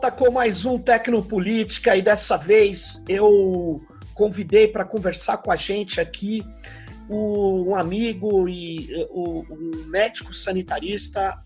[0.00, 3.82] Volta com mais um Tecnopolítica e dessa vez eu
[4.14, 6.46] convidei para conversar com a gente aqui
[7.10, 11.36] um amigo e um médico sanitarista,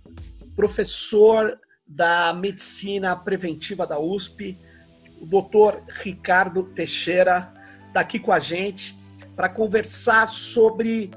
[0.54, 4.58] professor da medicina preventiva da USP,
[5.18, 7.50] o doutor Ricardo Teixeira,
[7.88, 8.94] está aqui com a gente
[9.34, 11.10] para conversar sobre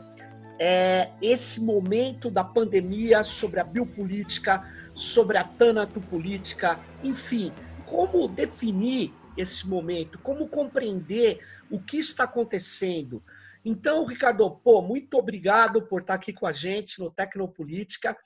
[0.57, 4.63] é, esse momento da pandemia, sobre a biopolítica,
[4.95, 7.51] sobre a tanatopolítica, enfim,
[7.85, 13.21] como definir esse momento, como compreender o que está acontecendo.
[13.63, 18.17] Então, Ricardo, pô, muito obrigado por estar aqui com a gente no Tecnopolítica.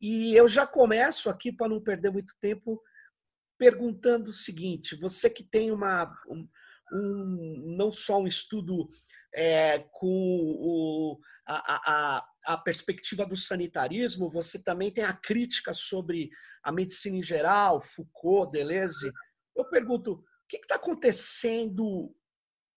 [0.00, 2.82] E eu já começo aqui, para não perder muito tempo,
[3.58, 6.48] perguntando o seguinte: você que tem uma, um,
[6.92, 8.88] um não só um estudo
[9.34, 16.30] é, com o, a, a, a perspectiva do sanitarismo, você também tem a crítica sobre
[16.62, 19.12] a medicina em geral, Foucault, Deleuze.
[19.56, 22.14] Eu pergunto, o que está acontecendo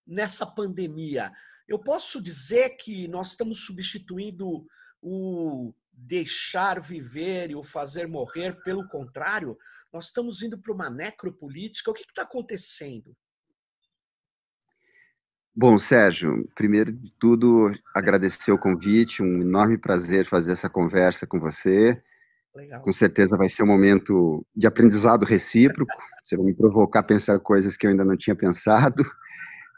[0.05, 1.31] nessa pandemia?
[1.67, 4.66] Eu posso dizer que nós estamos substituindo
[5.02, 9.58] o deixar viver e o fazer morrer, pelo contrário,
[9.92, 11.92] nós estamos indo para uma necropolítica.
[11.92, 13.16] O que está acontecendo?
[15.56, 21.40] Bom, Sérgio, primeiro de tudo, agradecer o convite, um enorme prazer fazer essa conversa com
[21.40, 22.02] você.
[22.56, 22.82] Legal.
[22.82, 25.92] Com certeza vai ser um momento de aprendizado recíproco.
[26.23, 29.04] Você vai me provocar a pensar coisas que eu ainda não tinha pensado.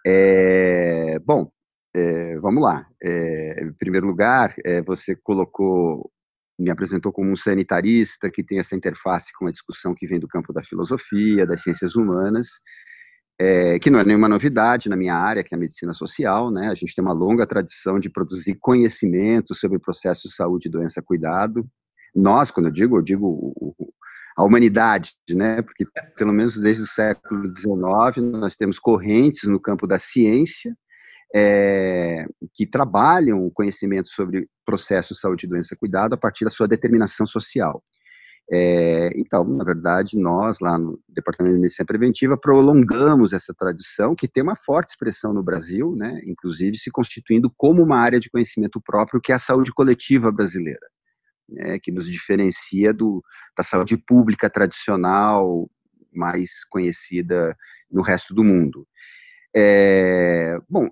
[0.05, 1.51] É, bom,
[1.95, 2.85] é, vamos lá.
[3.01, 6.11] É, em primeiro lugar, é, você colocou,
[6.59, 10.27] me apresentou como um sanitarista que tem essa interface com a discussão que vem do
[10.27, 12.59] campo da filosofia, das ciências humanas,
[13.39, 16.69] é, que não é nenhuma novidade na minha área, que é a medicina social, né?
[16.69, 21.67] A gente tem uma longa tradição de produzir conhecimento sobre processos de saúde, doença, cuidado.
[22.15, 23.75] Nós, quando eu digo, eu digo
[24.37, 25.61] a humanidade, né?
[25.61, 30.75] Porque pelo menos desde o século XIX nós temos correntes no campo da ciência
[31.33, 36.67] é, que trabalham o conhecimento sobre processos de saúde, doença, cuidado a partir da sua
[36.67, 37.83] determinação social.
[38.51, 44.27] É, então, na verdade, nós lá no Departamento de Medicina Preventiva prolongamos essa tradição que
[44.27, 48.79] tem uma forte expressão no Brasil, né, inclusive se constituindo como uma área de conhecimento
[48.79, 50.87] próprio que é a saúde coletiva brasileira,
[51.49, 53.23] né, que nos diferencia do,
[53.57, 55.67] da saúde pública tradicional
[56.13, 57.55] mais conhecida
[57.89, 58.87] no resto do mundo.
[59.55, 60.87] É, bom,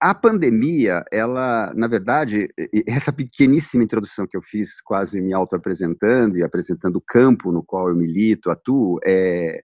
[0.00, 2.48] a pandemia, ela, na verdade,
[2.86, 7.88] essa pequeníssima introdução que eu fiz, quase me auto-apresentando e apresentando o campo no qual
[7.88, 9.60] eu milito, atuo, é,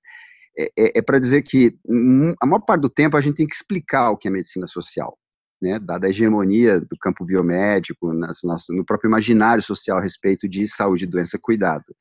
[0.59, 1.77] é, é, é para dizer que
[2.41, 5.17] a maior parte do tempo a gente tem que explicar o que é medicina social,
[5.61, 10.67] né, dada a hegemonia do campo biomédico, nas, no próprio imaginário social a respeito de
[10.67, 11.95] saúde, doença, cuidado.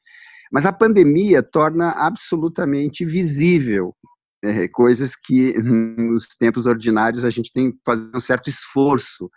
[0.51, 3.95] Mas a pandemia torna absolutamente visível
[4.43, 9.29] é, coisas que nos tempos ordinários a gente tem que fazer um certo esforço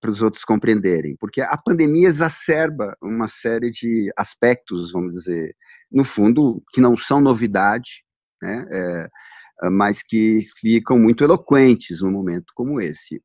[0.00, 5.56] para os outros compreenderem, porque a pandemia exacerba uma série de aspectos, vamos dizer,
[5.90, 8.04] no fundo, que não são novidade,
[8.42, 13.22] né, é, mas que ficam muito eloquentes num momento como esse.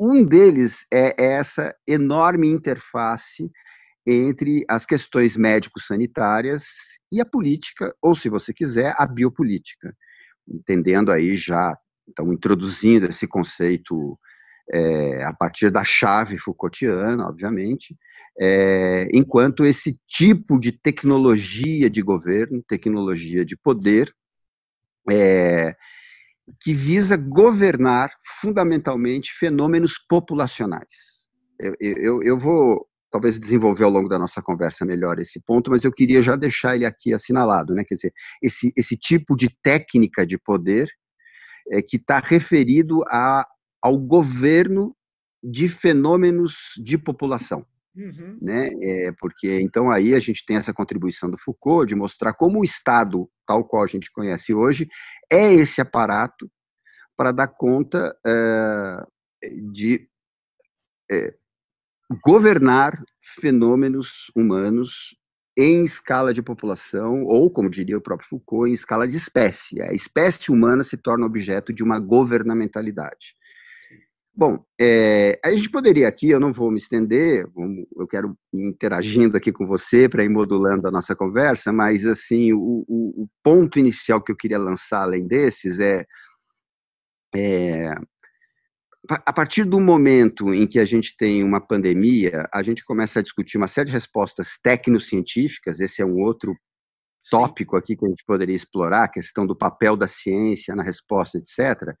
[0.00, 3.48] Um deles é essa enorme interface
[4.04, 6.64] entre as questões médico-sanitárias
[7.12, 9.94] e a política, ou, se você quiser, a biopolítica
[10.50, 11.76] entendendo aí já,
[12.08, 14.18] então introduzindo esse conceito
[14.70, 17.96] é, a partir da chave Foucaultiana, obviamente,
[18.38, 24.12] é, enquanto esse tipo de tecnologia de governo, tecnologia de poder,
[25.10, 25.74] é,
[26.60, 28.10] que visa governar
[28.40, 31.28] fundamentalmente fenômenos populacionais.
[31.60, 35.84] Eu, eu, eu, vou talvez desenvolver ao longo da nossa conversa melhor esse ponto, mas
[35.84, 37.84] eu queria já deixar ele aqui assinalado, né?
[37.84, 38.12] Quer dizer,
[38.42, 40.88] esse, esse tipo de técnica de poder
[41.70, 43.46] é, que está referido a,
[43.82, 44.94] ao governo
[45.42, 47.64] de fenômenos de população.
[47.96, 48.38] Uhum.
[48.40, 48.68] Né?
[48.80, 52.64] É, porque então aí a gente tem essa contribuição do Foucault de mostrar como o
[52.64, 54.86] Estado, tal qual a gente conhece hoje,
[55.32, 56.48] é esse aparato
[57.16, 59.04] para dar conta é,
[59.72, 60.08] de
[61.10, 61.34] é,
[62.24, 65.16] governar fenômenos humanos
[65.56, 69.82] em escala de população, ou, como diria o próprio Foucault, em escala de espécie.
[69.82, 73.34] A espécie humana se torna objeto de uma governamentalidade.
[74.32, 77.44] Bom, é, a gente poderia aqui, eu não vou me estender,
[77.96, 82.52] eu quero ir interagindo aqui com você para ir modulando a nossa conversa, mas, assim,
[82.52, 86.06] o, o, o ponto inicial que eu queria lançar além desses é,
[87.34, 87.96] é
[89.08, 93.22] a partir do momento em que a gente tem uma pandemia, a gente começa a
[93.22, 96.54] discutir uma série de respostas tecnocientíficas, esse é um outro
[97.30, 101.38] tópico aqui que a gente poderia explorar, a questão do papel da ciência na resposta,
[101.38, 101.94] etc.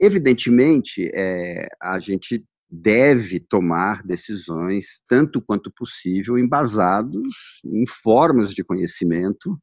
[0.00, 9.56] Evidentemente, é, a gente deve tomar decisões, tanto quanto possível, embasados em formas de conhecimento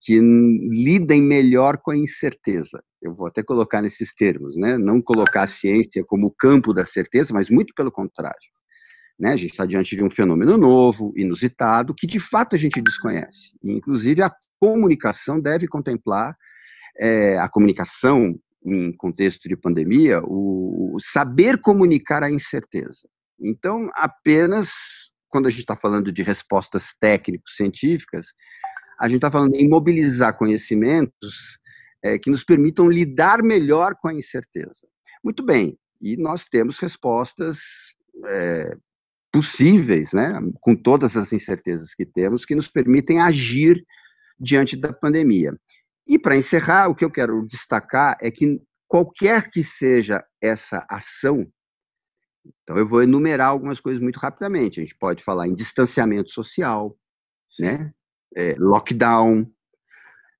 [0.00, 2.82] que lidem melhor com a incerteza.
[3.02, 4.76] Eu vou até colocar nesses termos, né?
[4.76, 8.36] Não colocar a ciência como o campo da certeza, mas muito pelo contrário.
[9.18, 9.32] Né?
[9.32, 13.52] A gente está diante de um fenômeno novo, inusitado, que de fato a gente desconhece.
[13.62, 16.36] inclusive, a comunicação deve contemplar
[16.98, 23.08] é, a comunicação em contexto de pandemia, o, o saber comunicar a incerteza.
[23.40, 24.70] Então, apenas
[25.28, 28.28] quando a gente está falando de respostas técnico-científicas,
[28.98, 31.58] a gente está falando em mobilizar conhecimentos
[32.02, 34.86] é, que nos permitam lidar melhor com a incerteza.
[35.22, 37.58] Muito bem, e nós temos respostas
[38.26, 38.76] é,
[39.32, 43.84] possíveis, né, com todas as incertezas que temos, que nos permitem agir
[44.38, 45.56] diante da pandemia.
[46.06, 51.46] E para encerrar, o que eu quero destacar é que qualquer que seja essa ação,
[52.62, 54.80] então eu vou enumerar algumas coisas muito rapidamente.
[54.80, 56.96] A gente pode falar em distanciamento social,
[57.60, 57.92] né?
[58.36, 59.50] É, lockdown,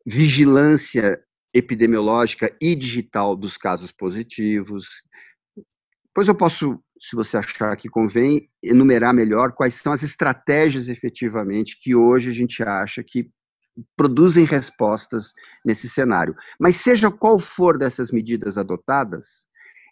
[0.06, 5.02] vigilância epidemiológica e digital dos casos positivos.
[6.06, 11.79] Depois eu posso, se você achar que convém, enumerar melhor quais são as estratégias efetivamente
[11.79, 13.31] que hoje a gente acha que
[13.96, 15.32] produzem respostas
[15.64, 16.35] nesse cenário.
[16.58, 19.46] Mas seja qual for dessas medidas adotadas,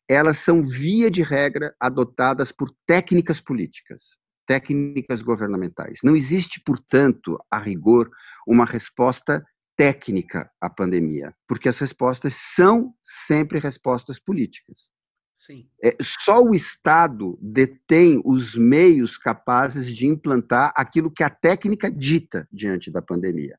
[0.08, 5.98] elas são via de regra adotadas por técnicas políticas, técnicas governamentais.
[6.02, 8.10] Não existe, portanto, a rigor,
[8.46, 9.44] uma resposta
[9.76, 14.90] técnica à pandemia, porque as respostas são sempre respostas políticas.
[15.34, 15.68] Sim.
[15.84, 22.48] É, só o Estado detém os meios capazes de implantar aquilo que a técnica dita
[22.50, 23.58] diante da pandemia.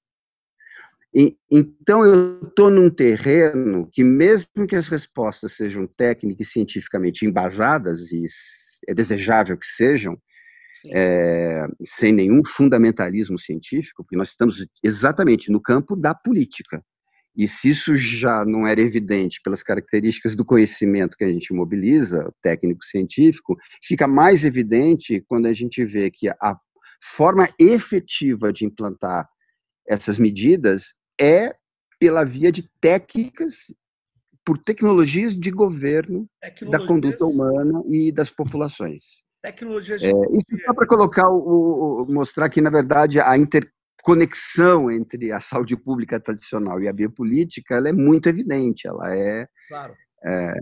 [1.13, 7.25] E, então, eu estou num terreno que, mesmo que as respostas sejam técnicas e cientificamente
[7.25, 8.25] embasadas, e
[8.87, 10.19] é desejável que sejam,
[10.85, 16.83] é, sem nenhum fundamentalismo científico, porque nós estamos exatamente no campo da política.
[17.35, 22.33] E se isso já não era evidente pelas características do conhecimento que a gente mobiliza,
[22.41, 26.57] técnico-científico, fica mais evidente quando a gente vê que a
[26.99, 29.29] forma efetiva de implantar
[29.87, 31.55] essas medidas é
[31.99, 33.73] pela via de técnicas,
[34.43, 36.81] por tecnologias de governo tecnologias...
[36.81, 39.23] da conduta humana e das populações.
[39.41, 40.07] Tecnologias de...
[40.07, 45.39] é, isso só para colocar o, o, mostrar que na verdade a interconexão entre a
[45.39, 49.93] saúde pública tradicional e a biopolítica ela é muito evidente, ela é, claro.
[50.23, 50.53] é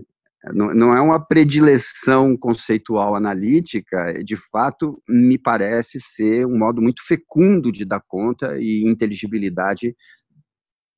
[0.52, 7.02] não, não é uma predileção conceitual analítica, de fato, me parece ser um modo muito
[7.04, 9.96] fecundo de dar conta e inteligibilidade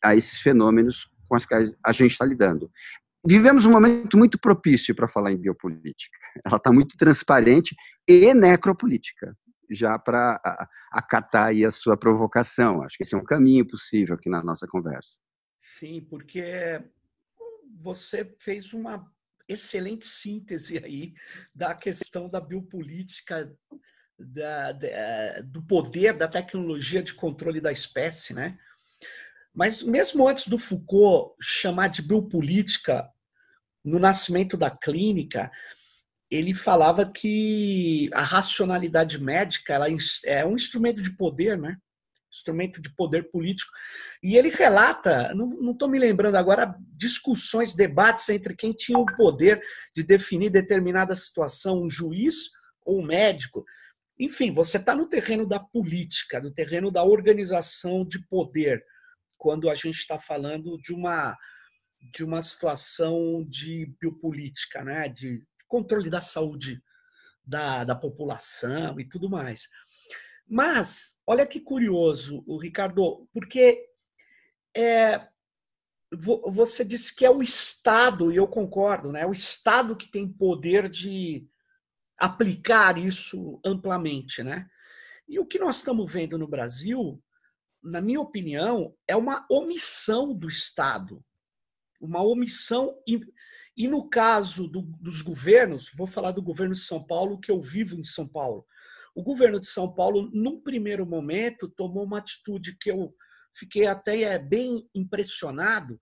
[0.03, 2.71] a esses fenômenos com os quais a gente está lidando.
[3.29, 6.17] Vivemos um momento muito propício para falar em biopolítica.
[6.47, 7.77] Ela está muito transparente
[8.09, 9.37] e necropolítica,
[9.71, 10.41] já para
[10.91, 12.83] acatar aí a sua provocação.
[12.83, 15.21] Acho que esse é um caminho possível aqui na nossa conversa.
[15.61, 16.83] Sim, porque
[17.79, 19.07] você fez uma
[19.47, 21.13] excelente síntese aí
[21.55, 23.55] da questão da biopolítica,
[24.19, 28.59] da, da, do poder da tecnologia de controle da espécie, né?
[29.53, 33.13] Mas mesmo antes do Foucault chamar de biopolítica,
[33.85, 35.51] no nascimento da clínica,
[36.31, 39.87] ele falava que a racionalidade médica ela
[40.27, 41.77] é um instrumento de poder, né?
[42.31, 43.73] Instrumento de poder político.
[44.23, 49.63] E ele relata, não estou me lembrando agora, discussões, debates entre quem tinha o poder
[49.95, 52.51] de definir determinada situação, um juiz
[52.85, 53.65] ou um médico.
[54.19, 58.85] Enfim, você está no terreno da política, no terreno da organização de poder
[59.39, 61.35] quando a gente está falando de uma
[62.01, 65.09] de uma situação de biopolítica, né?
[65.09, 66.83] de controle da saúde
[67.45, 69.69] da, da população e tudo mais.
[70.47, 73.87] Mas, olha que curioso, o Ricardo, porque
[74.75, 75.29] é,
[76.11, 79.23] você disse que é o Estado, e eu concordo, né?
[79.23, 81.47] é o Estado que tem poder de
[82.17, 84.43] aplicar isso amplamente.
[84.43, 84.67] Né?
[85.29, 87.23] E o que nós estamos vendo no Brasil
[87.83, 91.25] na minha opinião, é uma omissão do Estado.
[92.01, 92.97] Uma omissão.
[93.07, 93.21] E,
[93.77, 97.61] e no caso do, dos governos, vou falar do governo de São Paulo, que eu
[97.61, 98.67] vivo em São Paulo.
[99.15, 103.15] O governo de São Paulo, num primeiro momento, tomou uma atitude que eu
[103.57, 106.01] fiquei até é, bem impressionado,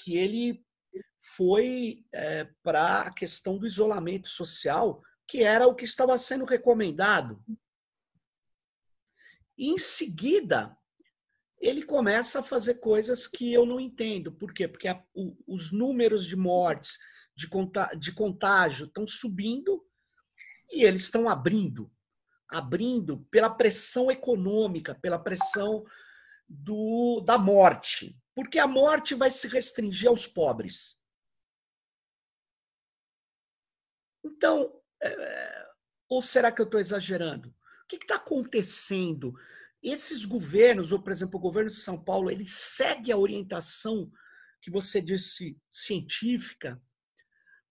[0.00, 0.64] que ele
[1.36, 7.42] foi é, para a questão do isolamento social, que era o que estava sendo recomendado.
[9.56, 10.76] E, em seguida,
[11.62, 14.32] ele começa a fazer coisas que eu não entendo.
[14.32, 14.66] Por quê?
[14.66, 16.98] Porque a, o, os números de mortes,
[17.36, 19.86] de, conta, de contágio estão subindo
[20.72, 21.88] e eles estão abrindo.
[22.48, 25.86] Abrindo pela pressão econômica, pela pressão
[26.48, 28.20] do, da morte.
[28.34, 31.00] Porque a morte vai se restringir aos pobres.
[34.24, 35.68] Então, é,
[36.08, 37.50] ou será que eu estou exagerando?
[37.50, 39.38] O que está acontecendo?
[39.82, 44.10] Esses governos, ou por exemplo, o governo de São Paulo, ele segue a orientação
[44.60, 46.80] que você disse científica,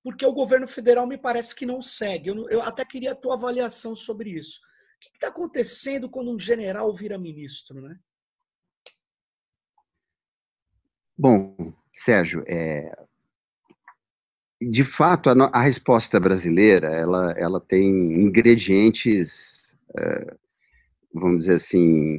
[0.04, 2.30] porque o governo federal me parece que não segue.
[2.30, 4.60] Eu, eu até queria a tua avaliação sobre isso.
[4.98, 7.98] O que está acontecendo quando um general vira ministro, né?
[11.18, 11.56] Bom,
[11.94, 12.92] Sérgio, é,
[14.62, 20.38] de fato, a, a, resposta brasileira ela, ela tem ingredientes, é,
[21.14, 22.18] vamos dizer assim,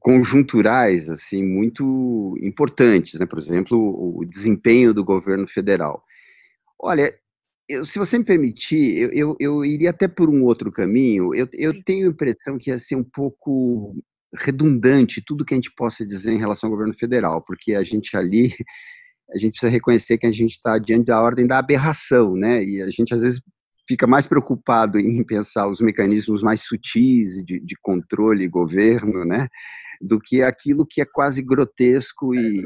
[0.00, 3.26] conjunturais assim muito importantes, né?
[3.26, 3.78] Por exemplo,
[4.18, 6.04] o desempenho do governo federal.
[6.78, 7.14] Olha,
[7.68, 11.34] eu, se você me permitir, eu, eu, eu, iria até por um outro caminho.
[11.34, 13.96] Eu, eu tenho a impressão que ia ser um pouco
[14.36, 18.16] redundante tudo que a gente possa dizer em relação ao governo federal, porque a gente
[18.16, 18.54] ali
[19.34, 22.62] a gente precisa reconhecer que a gente está diante da ordem da aberração, né?
[22.62, 23.40] E a gente às vezes
[23.86, 29.48] fica mais preocupado em pensar os mecanismos mais sutis de, de controle e governo, né?
[30.00, 32.64] Do que aquilo que é quase grotesco e,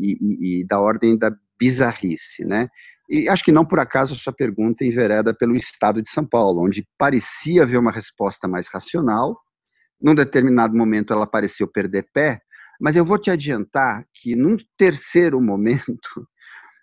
[0.00, 2.68] e, e da ordem da bizarrice, né?
[3.08, 6.26] E acho que não por acaso a sua pergunta é envereda pelo estado de São
[6.26, 9.38] Paulo, onde parecia haver uma resposta mais racional.
[10.00, 12.40] Num determinado momento ela pareceu perder pé,
[12.80, 16.26] mas eu vou te adiantar que num terceiro momento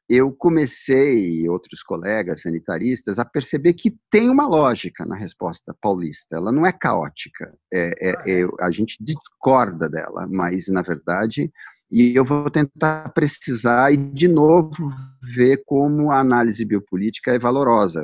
[0.10, 6.36] eu comecei, e outros colegas sanitaristas, a perceber que tem uma lógica na resposta paulista.
[6.36, 7.54] Ela não é caótica.
[7.74, 11.52] É, é, é, a gente discorda dela, mas, na verdade,
[11.90, 14.92] e eu vou tentar precisar e, de novo,
[15.22, 18.04] ver como a análise biopolítica é valorosa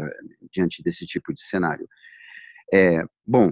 [0.52, 1.88] diante desse tipo de cenário.
[2.74, 3.52] É, bom,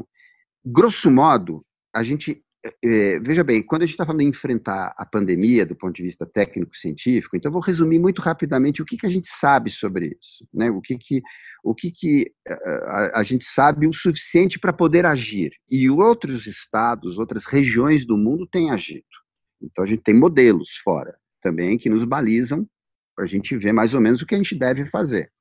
[0.63, 2.43] grosso modo, a gente
[2.83, 6.03] é, veja bem, quando a gente está falando de enfrentar a pandemia do ponto de
[6.03, 10.17] vista técnico-científico, então eu vou resumir muito rapidamente o que, que a gente sabe sobre
[10.19, 10.69] isso, né?
[10.69, 11.21] o que, que,
[11.63, 15.51] o que, que a, a gente sabe o suficiente para poder agir.
[15.69, 19.05] E outros estados, outras regiões do mundo têm agido.
[19.61, 22.67] Então a gente tem modelos fora também que nos balizam
[23.15, 25.31] para a gente ver mais ou menos o que a gente deve fazer.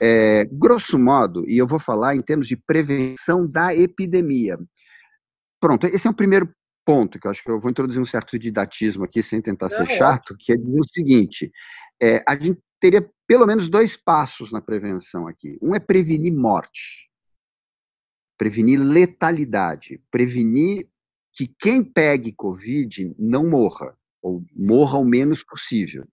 [0.00, 4.58] É, grosso modo, e eu vou falar em termos de prevenção da epidemia.
[5.60, 6.52] Pronto, esse é o primeiro
[6.84, 9.86] ponto, que eu acho que eu vou introduzir um certo didatismo aqui, sem tentar ser
[9.86, 11.52] chato, que é o seguinte,
[12.00, 15.58] é, a gente teria pelo menos dois passos na prevenção aqui.
[15.60, 17.10] Um é prevenir morte,
[18.38, 20.88] prevenir letalidade, prevenir
[21.34, 26.06] que quem pegue Covid não morra, ou morra o menos possível.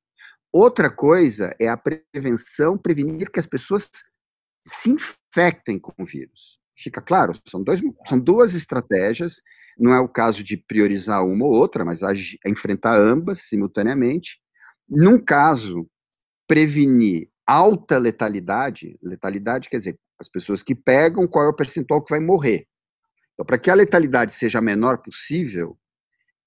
[0.51, 3.89] Outra coisa é a prevenção, prevenir que as pessoas
[4.65, 6.59] se infectem com o vírus.
[6.75, 7.33] Fica claro?
[7.47, 9.41] São, dois, são duas estratégias,
[9.77, 14.39] não é o caso de priorizar uma ou outra, mas a, a enfrentar ambas simultaneamente.
[14.87, 15.87] Num caso,
[16.47, 22.13] prevenir alta letalidade, letalidade quer dizer, as pessoas que pegam, qual é o percentual que
[22.13, 22.67] vai morrer.
[23.33, 25.77] Então, para que a letalidade seja a menor possível,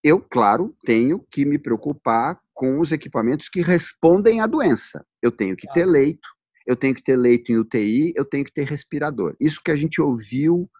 [0.03, 5.05] eu, claro, tenho que me preocupar com os equipamentos que respondem à doença.
[5.21, 6.29] Eu tenho que ter leito,
[6.69, 9.35] eu tenho que ter leito em UTI, eu tenho que ter respirador.
[9.41, 10.71] Isso que a gente ouviu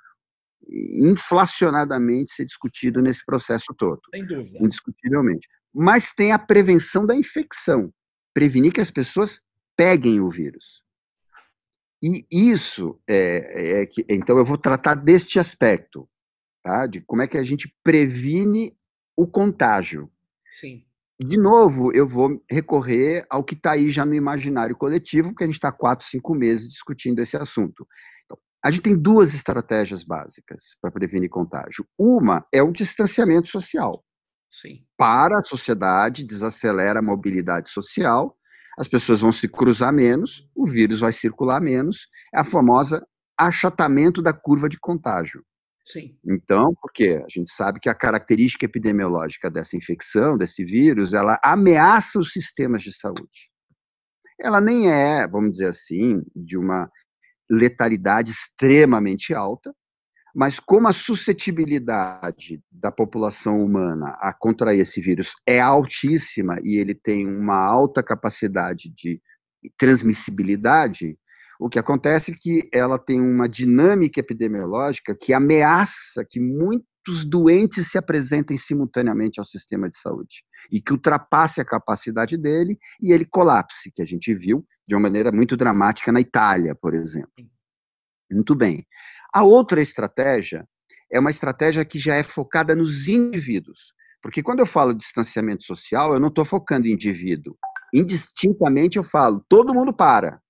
[0.71, 4.03] inflacionadamente ser discutido nesse processo todo.
[4.15, 4.59] Sem dúvida.
[4.61, 5.49] Indiscutivelmente.
[5.73, 7.91] Mas tem a prevenção da infecção.
[8.35, 9.41] Prevenir que as pessoas
[9.75, 10.83] peguem o vírus.
[12.03, 14.05] E isso é, é que.
[14.11, 16.07] Então, eu vou tratar deste aspecto,
[16.63, 16.87] tá?
[16.87, 18.77] De como é que a gente previne
[19.17, 20.11] o contágio.
[20.61, 20.85] Sim
[21.25, 25.47] de novo, eu vou recorrer ao que está aí já no imaginário coletivo, porque a
[25.47, 27.87] gente está quatro, cinco meses discutindo esse assunto.
[28.25, 31.85] Então, a gente tem duas estratégias básicas para prevenir contágio.
[31.99, 34.05] Uma é o distanciamento social.
[34.51, 34.85] Sim.
[34.97, 38.37] Para a sociedade, desacelera a mobilidade social,
[38.79, 43.05] as pessoas vão se cruzar menos, o vírus vai circular menos, é a famosa
[43.37, 45.45] achatamento da curva de contágio.
[45.91, 46.15] Sim.
[46.23, 52.19] Então, porque a gente sabe que a característica epidemiológica dessa infecção, desse vírus, ela ameaça
[52.19, 53.51] os sistemas de saúde.
[54.39, 56.91] Ela nem é, vamos dizer assim, de uma
[57.51, 59.75] letalidade extremamente alta,
[60.35, 66.95] mas como a suscetibilidade da população humana a contrair esse vírus é altíssima e ele
[66.95, 69.23] tem uma alta capacidade de
[69.79, 71.19] transmissibilidade,
[71.59, 77.25] o que acontece é que ela tem uma dinâmica epidemiológica que ameaça que muito, muitos
[77.25, 83.13] doentes se apresentem simultaneamente ao sistema de saúde e que ultrapasse a capacidade dele e
[83.13, 87.31] ele colapse, que a gente viu de uma maneira muito dramática na Itália, por exemplo.
[88.31, 88.87] Muito bem.
[89.33, 90.67] A outra estratégia
[91.11, 93.95] é uma estratégia que já é focada nos indivíduos.
[94.21, 97.57] Porque quando eu falo distanciamento social, eu não estou focando em indivíduo.
[97.95, 100.43] Indistintamente eu falo, todo mundo para.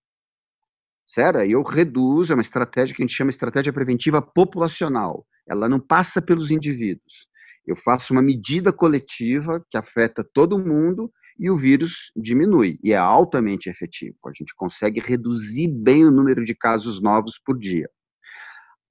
[1.09, 1.39] Certo?
[1.39, 5.27] Eu reduzo, é uma estratégia que a gente chama de estratégia preventiva populacional.
[5.49, 7.27] Ela não passa pelos indivíduos.
[7.67, 12.79] Eu faço uma medida coletiva que afeta todo mundo e o vírus diminui.
[12.83, 14.17] E é altamente efetivo.
[14.27, 17.89] A gente consegue reduzir bem o número de casos novos por dia.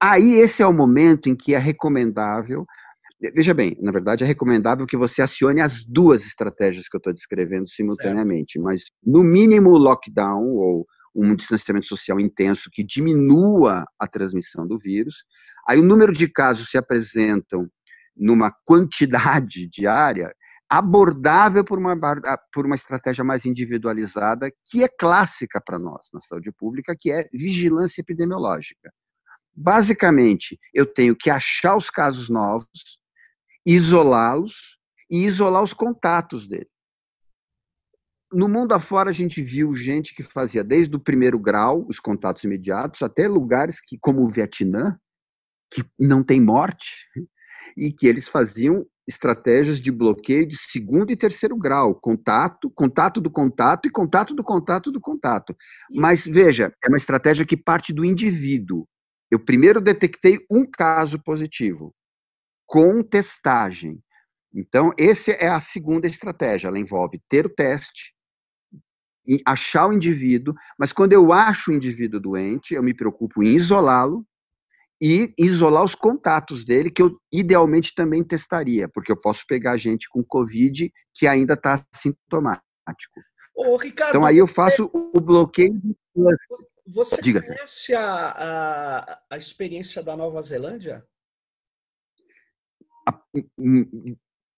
[0.00, 2.66] Aí esse é o momento em que é recomendável.
[3.34, 7.12] Veja bem, na verdade é recomendável que você acione as duas estratégias que eu estou
[7.12, 8.64] descrevendo simultaneamente, certo.
[8.64, 10.86] mas no mínimo lockdown ou
[11.20, 15.24] um distanciamento social intenso que diminua a transmissão do vírus.
[15.68, 17.68] Aí o número de casos se apresentam
[18.16, 20.32] numa quantidade diária
[20.70, 21.96] abordável por uma,
[22.52, 27.26] por uma estratégia mais individualizada, que é clássica para nós na saúde pública, que é
[27.32, 28.92] vigilância epidemiológica.
[29.54, 32.98] Basicamente, eu tenho que achar os casos novos,
[33.66, 34.78] isolá-los
[35.10, 36.68] e isolar os contatos dele.
[38.32, 42.44] No mundo afora, a gente viu gente que fazia desde o primeiro grau, os contatos
[42.44, 44.98] imediatos, até lugares que, como o Vietnã,
[45.72, 47.06] que não tem morte,
[47.76, 53.30] e que eles faziam estratégias de bloqueio de segundo e terceiro grau, contato, contato do
[53.30, 55.56] contato e contato do contato do contato.
[55.90, 58.86] Mas veja, é uma estratégia que parte do indivíduo.
[59.30, 61.94] Eu primeiro detectei um caso positivo,
[62.66, 63.98] com testagem.
[64.54, 66.68] Então, essa é a segunda estratégia.
[66.68, 68.14] Ela envolve ter o teste,
[69.46, 74.26] achar o indivíduo, mas quando eu acho o indivíduo doente, eu me preocupo em isolá-lo
[75.00, 80.08] e isolar os contatos dele, que eu idealmente também testaria, porque eu posso pegar gente
[80.08, 82.62] com Covid que ainda está sintomático.
[83.54, 85.80] Ô, Ricardo, então aí eu faço o bloqueio.
[86.86, 91.06] Você Diga conhece a, a, a, experiência da Nova Zelândia?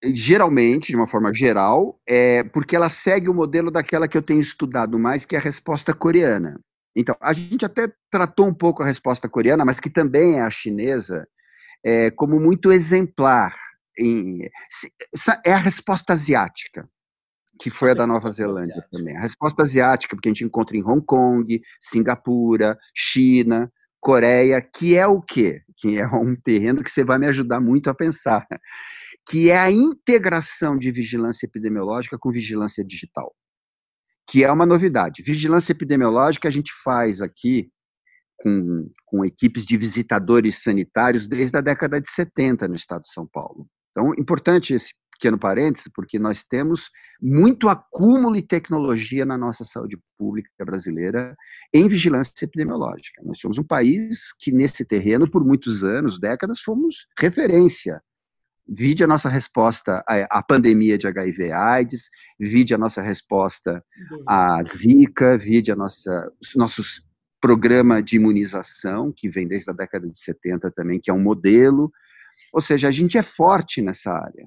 [0.03, 4.41] Geralmente, de uma forma geral, é porque ela segue o modelo daquela que eu tenho
[4.41, 6.59] estudado mais, que é a resposta coreana.
[6.97, 10.51] Então, a gente até tratou um pouco a resposta coreana, mas que também é a
[10.51, 11.27] chinesa,
[11.85, 13.55] é, como muito exemplar.
[13.99, 14.49] Em,
[15.45, 16.89] é a resposta asiática
[17.61, 18.97] que foi a da Nova Zelândia asiática.
[18.97, 19.17] também.
[19.17, 25.07] A resposta asiática, porque a gente encontra em Hong Kong, Singapura, China, Coreia, que é
[25.07, 25.61] o quê?
[25.77, 28.47] Que é um terreno que você vai me ajudar muito a pensar,
[29.31, 33.33] que é a integração de vigilância epidemiológica com vigilância digital,
[34.29, 35.23] que é uma novidade.
[35.23, 37.71] Vigilância epidemiológica a gente faz aqui
[38.39, 43.25] com, com equipes de visitadores sanitários desde a década de 70 no estado de São
[43.25, 43.69] Paulo.
[43.91, 46.91] Então, importante esse pequeno parênteses, porque nós temos
[47.23, 51.37] muito acúmulo de tecnologia na nossa saúde pública brasileira
[51.73, 53.23] em vigilância epidemiológica.
[53.25, 58.03] Nós somos um país que, nesse terreno, por muitos anos, décadas, fomos referência.
[58.73, 63.85] Vide a nossa resposta à pandemia de HIV/AIDS, vide a nossa resposta
[64.27, 67.03] à Zika, vide a nossa, os nossos
[67.41, 71.91] programa de imunização, que vem desde a década de 70 também, que é um modelo.
[72.53, 74.47] Ou seja, a gente é forte nessa área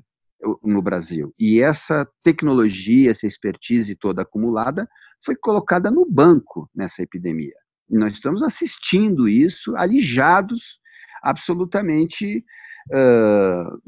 [0.63, 1.33] no Brasil.
[1.39, 4.87] E essa tecnologia, essa expertise toda acumulada,
[5.23, 7.55] foi colocada no banco nessa epidemia.
[7.89, 10.79] E nós estamos assistindo isso, alijados
[11.21, 12.43] absolutamente
[12.91, 13.81] uh,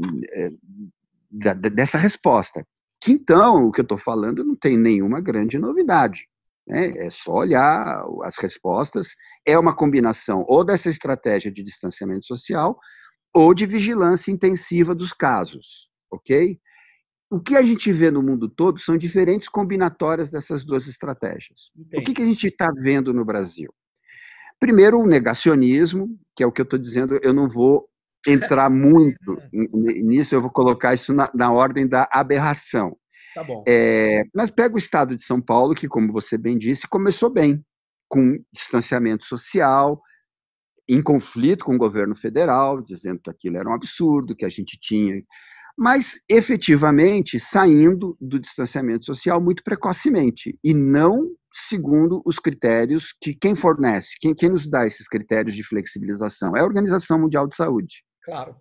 [1.73, 2.65] dessa resposta.
[3.01, 6.27] Que então, o que eu estou falando não tem nenhuma grande novidade.
[6.67, 7.05] Né?
[7.05, 9.15] É só olhar as respostas.
[9.45, 12.77] É uma combinação ou dessa estratégia de distanciamento social
[13.33, 16.59] ou de vigilância intensiva dos casos ok?
[17.31, 21.71] O que a gente vê no mundo todo são diferentes combinatórias dessas duas estratégias.
[21.75, 22.01] Entendi.
[22.01, 23.73] O que, que a gente está vendo no Brasil?
[24.59, 27.89] Primeiro, o negacionismo, que é o que eu estou dizendo, eu não vou
[28.27, 32.97] entrar muito nisso, eu vou colocar isso na, na ordem da aberração.
[33.33, 33.63] Tá bom.
[33.67, 37.63] É, mas pega o estado de São Paulo, que, como você bem disse, começou bem,
[38.07, 40.01] com distanciamento social,
[40.87, 44.77] em conflito com o governo federal, dizendo que aquilo era um absurdo, que a gente
[44.79, 45.21] tinha
[45.77, 53.55] mas efetivamente saindo do distanciamento social muito precocemente e não segundo os critérios que quem
[53.55, 58.03] fornece, quem, quem nos dá esses critérios de flexibilização é a Organização Mundial de Saúde.
[58.25, 58.55] Claro.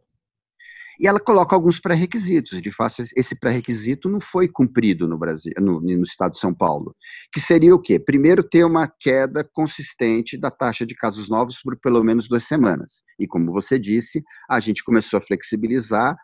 [1.00, 2.60] E ela coloca alguns pré-requisitos.
[2.60, 6.94] De fato, esse pré-requisito não foi cumprido no Brasil, no, no, estado de São Paulo.
[7.32, 7.98] Que seria o quê?
[7.98, 13.02] Primeiro, ter uma queda consistente da taxa de casos novos por pelo menos duas semanas.
[13.18, 16.16] E como você disse, a gente começou a flexibilizar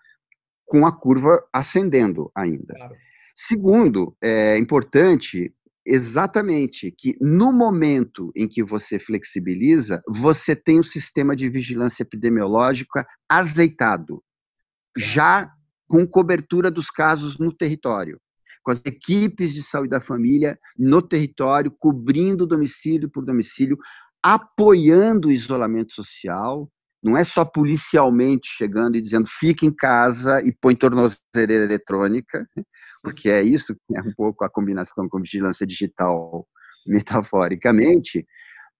[0.67, 2.75] com a curva ascendendo ainda.
[2.75, 2.95] Claro.
[3.35, 5.53] Segundo, é importante
[5.87, 12.03] exatamente que no momento em que você flexibiliza, você tem o um sistema de vigilância
[12.03, 14.23] epidemiológica azeitado,
[14.97, 15.51] já
[15.89, 18.21] com cobertura dos casos no território,
[18.63, 23.79] com as equipes de saúde da família no território, cobrindo domicílio por domicílio,
[24.23, 26.71] apoiando o isolamento social,
[27.03, 32.47] não é só policialmente chegando e dizendo fique em casa e põe tornozeleira eletrônica,
[33.03, 36.47] porque é isso que é um pouco a combinação com vigilância digital
[36.87, 38.27] metaforicamente,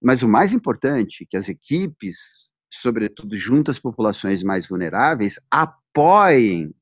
[0.03, 6.75] mas o mais importante, que as equipes, sobretudo junto às populações mais vulneráveis, apoiem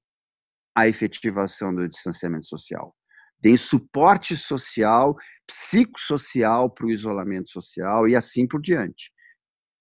[0.74, 2.94] a efetivação do distanciamento social.
[3.40, 9.12] Tem suporte social, psicossocial para o isolamento social e assim por diante.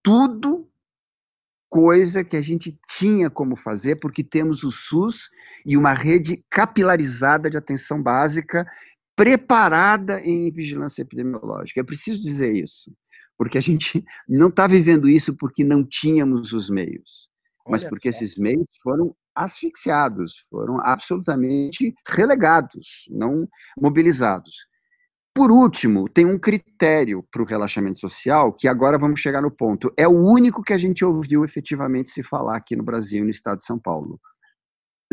[0.04, 0.70] Tudo
[1.69, 5.30] coisa que a gente tinha como fazer, porque temos o SUS
[5.65, 8.65] e uma rede capilarizada de atenção básica
[9.15, 11.82] preparada em vigilância epidemiológica.
[11.82, 12.91] É preciso dizer isso,
[13.38, 17.30] porque a gente não está vivendo isso porque não tínhamos os meios,
[17.67, 23.47] mas porque esses meios foram asfixiados, foram absolutamente relegados, não
[23.80, 24.67] mobilizados.
[25.38, 29.93] Por último, tem um critério para o relaxamento social, que agora vamos chegar no ponto.
[29.95, 33.60] É o único que a gente ouviu efetivamente se falar aqui no Brasil, no estado
[33.60, 34.19] de São Paulo.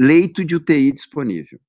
[0.00, 1.60] Leito de UTI disponível.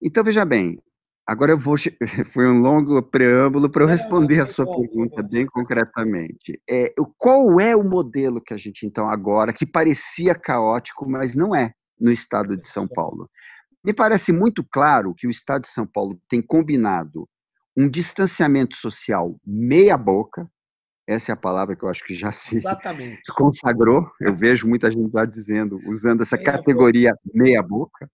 [0.00, 0.80] Então, veja bem,
[1.26, 1.74] agora eu vou.
[2.32, 6.62] Foi um longo preâmbulo para eu responder a sua pergunta bem concretamente.
[6.70, 11.56] É, qual é o modelo que a gente, então, agora, que parecia caótico, mas não
[11.56, 13.28] é, no estado de São Paulo?
[13.84, 17.28] Me parece muito claro que o Estado de São Paulo tem combinado
[17.76, 20.50] um distanciamento social meia-boca,
[21.08, 23.22] essa é a palavra que eu acho que já se Exatamente.
[23.34, 24.06] consagrou.
[24.20, 28.10] Eu vejo muita gente lá dizendo, usando essa meia categoria meia-boca.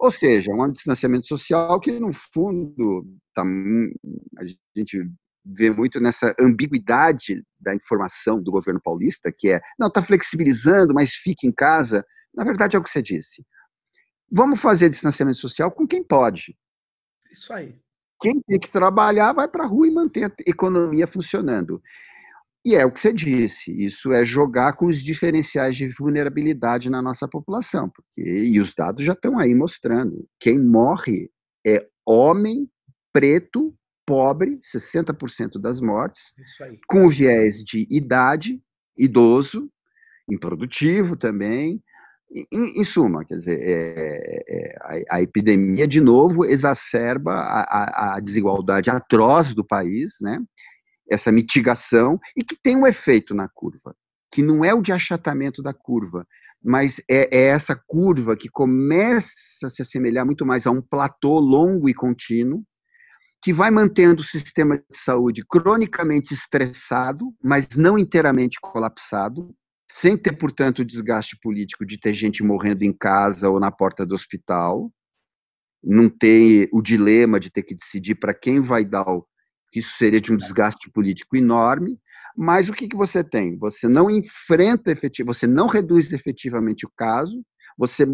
[0.00, 4.44] Ou seja, um distanciamento social que, no fundo, tá, a
[4.76, 5.08] gente
[5.44, 11.12] vê muito nessa ambiguidade da informação do governo paulista, que é, não, está flexibilizando, mas
[11.12, 12.04] fique em casa.
[12.34, 13.44] Na verdade, é o que você disse.
[14.34, 16.56] Vamos fazer distanciamento social com quem pode.
[17.30, 17.78] Isso aí.
[18.20, 21.80] Quem tem que trabalhar vai para a rua e manter a economia funcionando.
[22.64, 27.02] E é o que você disse, isso é jogar com os diferenciais de vulnerabilidade na
[27.02, 30.26] nossa população, porque e os dados já estão aí mostrando.
[30.40, 31.30] Quem morre
[31.64, 32.66] é homem
[33.12, 33.74] preto,
[34.06, 36.32] pobre, 60% das mortes,
[36.88, 38.60] com viés de idade,
[38.96, 39.70] idoso,
[40.26, 41.82] improdutivo também,
[42.34, 44.76] em, em, suma, quer dizer, é, é,
[45.08, 50.40] a, a, epidemia, de novo, exacerba a, a, a, desigualdade atroz do país, né?
[51.10, 53.94] essa mitigação, e que tem um efeito na curva,
[54.32, 56.26] que não é o de achatamento da curva,
[56.62, 59.30] mas é, é essa curva que começa
[59.64, 62.64] a se assemelhar muito mais a um platô longo e contínuo,
[63.40, 69.54] que vai mantendo o sistema de saúde cronicamente estressado, mas não inteiramente colapsado,
[69.96, 74.04] sem ter, portanto, o desgaste político de ter gente morrendo em casa ou na porta
[74.04, 74.92] do hospital,
[75.80, 79.24] não ter o dilema de ter que decidir para quem vai dar o.
[79.72, 81.96] Isso seria de um desgaste político enorme,
[82.36, 83.56] mas o que, que você tem?
[83.58, 87.40] Você não enfrenta efetivamente, você não reduz efetivamente o caso,
[87.78, 88.04] você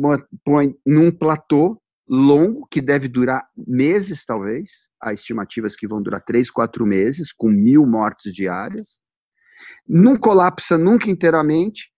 [0.44, 4.90] põe num platô longo, que deve durar meses, talvez.
[5.00, 9.00] Há estimativas que vão durar três, quatro meses, com mil mortes diárias
[9.88, 11.90] não colapsa nunca inteiramente,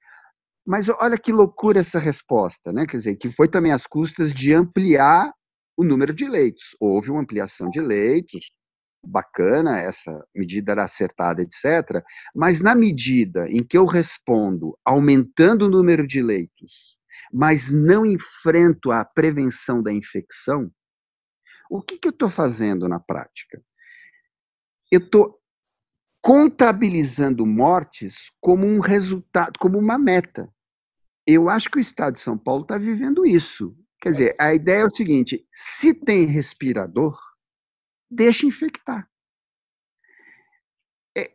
[0.66, 2.86] mas olha que loucura essa resposta, né?
[2.86, 5.32] Quer dizer, que foi também às custas de ampliar
[5.76, 6.76] o número de leitos.
[6.78, 8.52] Houve uma ampliação de leitos,
[9.04, 12.04] bacana, essa medida era acertada, etc.
[12.34, 16.96] Mas na medida em que eu respondo aumentando o número de leitos,
[17.32, 20.70] mas não enfrento a prevenção da infecção,
[21.70, 23.62] o que, que eu estou fazendo na prática?
[24.90, 25.41] Eu estou
[26.22, 30.48] contabilizando mortes como um resultado, como uma meta.
[31.26, 33.76] Eu acho que o Estado de São Paulo está vivendo isso.
[34.00, 37.18] Quer dizer, a ideia é o seguinte: se tem respirador,
[38.10, 39.08] deixa infectar.
[41.16, 41.32] É,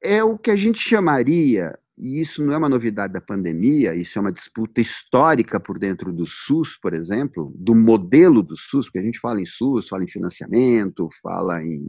[0.00, 4.18] é o que a gente chamaria, e isso não é uma novidade da pandemia, isso
[4.18, 9.00] é uma disputa histórica por dentro do SUS, por exemplo, do modelo do SUS, porque
[9.00, 11.88] a gente fala em SUS, fala em financiamento, fala em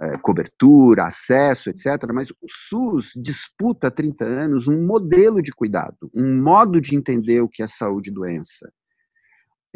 [0.00, 1.86] é, cobertura, acesso, etc.
[2.12, 7.40] Mas o SUS disputa há 30 anos um modelo de cuidado, um modo de entender
[7.40, 8.72] o que é saúde e doença.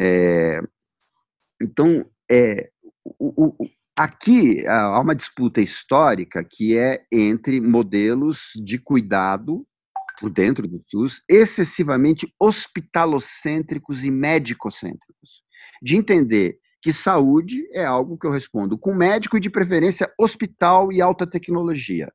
[0.01, 0.61] É,
[1.63, 2.71] então, é,
[3.05, 9.67] o, o, aqui há uma disputa histórica que é entre modelos de cuidado
[10.19, 15.43] por dentro do SUS excessivamente hospitalocêntricos e médicocêntricos,
[15.83, 20.92] de entender que saúde é algo que eu respondo com médico e de preferência hospital
[20.92, 22.12] e alta tecnologia.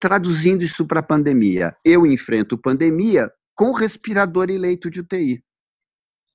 [0.00, 5.44] Traduzindo isso para a pandemia, eu enfrento pandemia com respirador e leito de UTI.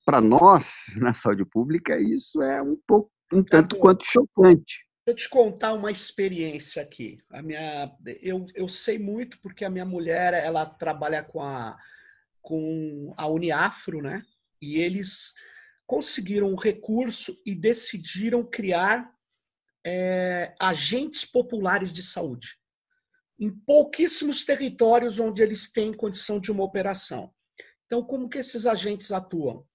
[0.06, 4.86] Para nós, na saúde pública, isso é um pouco um tanto quanto chocante.
[5.04, 7.18] Deixa eu te contar uma experiência aqui.
[7.32, 11.76] A minha, eu, eu sei muito porque a minha mulher ela trabalha com a,
[12.40, 14.22] com a Uniafro, né?
[14.62, 15.34] E eles
[15.86, 19.12] conseguiram um recurso e decidiram criar
[19.86, 22.58] é, agentes populares de saúde
[23.40, 27.34] em pouquíssimos territórios onde eles têm condição de uma operação.
[27.86, 29.66] Então, como que esses agentes atuam?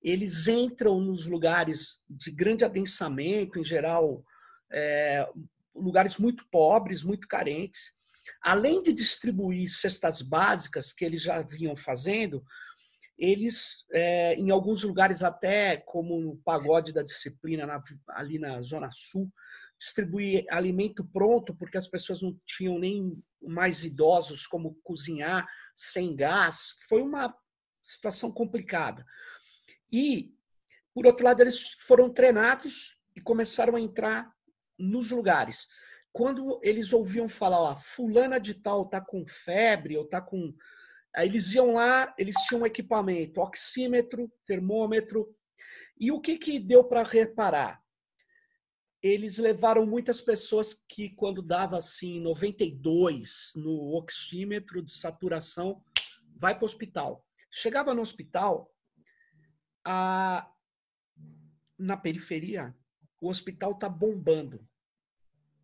[0.00, 4.24] Eles entram nos lugares de grande adensamento, em geral,
[4.70, 5.28] é,
[5.74, 7.92] lugares muito pobres, muito carentes.
[8.40, 12.44] Além de distribuir cestas básicas que eles já vinham fazendo,
[13.18, 18.90] eles, é, em alguns lugares até, como no Pagode da Disciplina, na, ali na Zona
[18.92, 19.30] Sul,
[19.76, 26.76] distribuir alimento pronto, porque as pessoas não tinham nem mais idosos como cozinhar sem gás.
[26.88, 27.34] Foi uma
[27.84, 29.04] situação complicada.
[29.90, 30.32] E,
[30.94, 34.32] por outro lado, eles foram treinados e começaram a entrar
[34.78, 35.66] nos lugares.
[36.12, 40.54] Quando eles ouviam falar, ó, fulana de tal está com febre ou está com
[41.18, 45.34] Aí eles iam lá, eles tinham equipamento, oxímetro, termômetro.
[45.98, 47.82] E o que, que deu para reparar?
[49.02, 55.82] Eles levaram muitas pessoas que, quando dava assim 92 no oxímetro de saturação,
[56.36, 57.26] vai para o hospital.
[57.50, 58.72] Chegava no hospital,
[59.84, 60.48] a...
[61.76, 62.72] na periferia,
[63.20, 64.64] o hospital está bombando.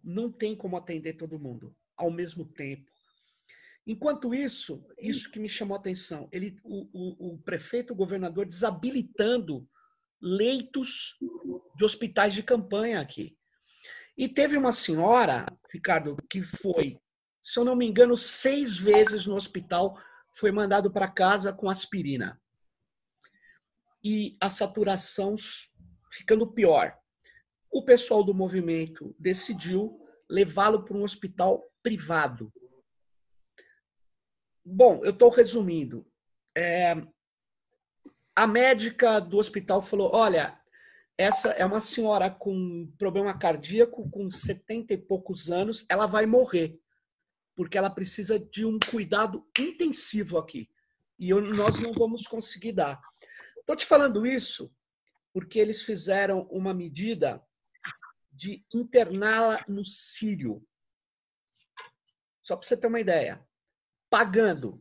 [0.02, 2.90] Não tem como atender todo mundo ao mesmo tempo.
[3.86, 8.46] Enquanto isso, isso que me chamou a atenção, ele, o, o, o prefeito, o governador,
[8.46, 9.68] desabilitando
[10.20, 11.18] leitos
[11.76, 13.36] de hospitais de campanha aqui.
[14.16, 16.98] E teve uma senhora, Ricardo, que foi,
[17.42, 19.98] se eu não me engano, seis vezes no hospital,
[20.32, 22.40] foi mandado para casa com aspirina.
[24.02, 25.36] E a saturação
[26.10, 26.96] ficando pior.
[27.70, 32.52] O pessoal do movimento decidiu levá-lo para um hospital privado.
[34.64, 36.06] Bom, eu estou resumindo.
[36.56, 36.94] É,
[38.34, 40.58] a médica do hospital falou: olha,
[41.18, 46.80] essa é uma senhora com problema cardíaco, com 70 e poucos anos, ela vai morrer,
[47.54, 50.70] porque ela precisa de um cuidado intensivo aqui.
[51.18, 53.00] E eu, nós não vamos conseguir dar.
[53.58, 54.74] Estou te falando isso
[55.32, 57.42] porque eles fizeram uma medida
[58.32, 60.66] de interná-la no Sírio.
[62.42, 63.44] Só para você ter uma ideia
[64.14, 64.80] pagando.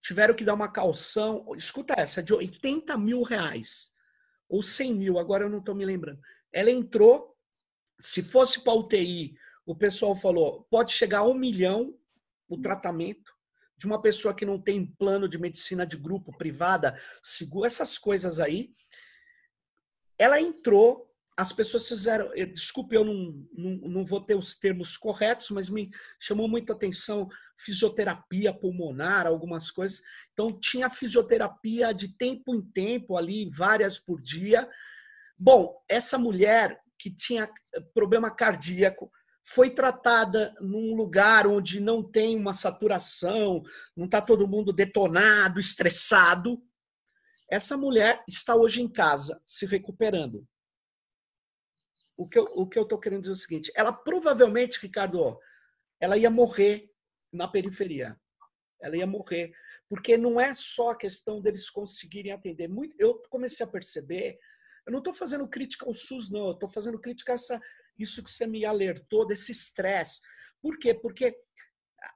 [0.00, 3.90] Tiveram que dar uma calção, escuta essa, de 80 mil reais.
[4.48, 6.20] Ou 100 mil, agora eu não estou me lembrando.
[6.52, 7.36] Ela entrou,
[7.98, 11.98] se fosse para UTI, o pessoal falou, pode chegar a um milhão
[12.48, 13.32] o tratamento
[13.76, 18.38] de uma pessoa que não tem plano de medicina de grupo privada, segura essas coisas
[18.38, 18.72] aí.
[20.16, 21.09] Ela entrou,
[21.40, 22.30] as pessoas fizeram.
[22.52, 26.76] Desculpe, eu não, não, não vou ter os termos corretos, mas me chamou muito a
[26.76, 30.02] atenção fisioterapia pulmonar, algumas coisas.
[30.34, 34.68] Então, tinha fisioterapia de tempo em tempo ali, várias por dia.
[35.38, 37.50] Bom, essa mulher que tinha
[37.94, 39.10] problema cardíaco
[39.42, 43.62] foi tratada num lugar onde não tem uma saturação,
[43.96, 46.62] não está todo mundo detonado, estressado.
[47.50, 50.46] Essa mulher está hoje em casa, se recuperando
[52.20, 55.38] o que eu, o que eu tô querendo dizer é o seguinte: ela provavelmente, Ricardo,
[55.98, 56.90] ela ia morrer
[57.32, 58.14] na periferia.
[58.78, 59.54] Ela ia morrer.
[59.88, 62.68] Porque não é só a questão deles conseguirem atender.
[62.68, 64.38] Muito, eu comecei a perceber.
[64.86, 66.48] Eu não estou fazendo crítica ao SUS, não.
[66.48, 67.58] Eu estou fazendo crítica a essa,
[67.98, 70.20] isso que você me alertou, desse estresse.
[70.60, 70.92] Por quê?
[70.92, 71.34] Porque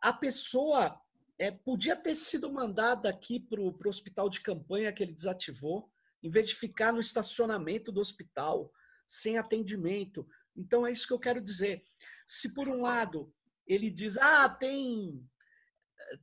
[0.02, 1.00] a pessoa
[1.38, 5.90] é, podia ter sido mandada aqui para o hospital de campanha que ele desativou,
[6.22, 8.70] em vez de ficar no estacionamento do hospital
[9.06, 10.26] sem atendimento.
[10.56, 11.82] Então é isso que eu quero dizer.
[12.26, 13.32] Se por um lado
[13.66, 15.24] ele diz, ah, tem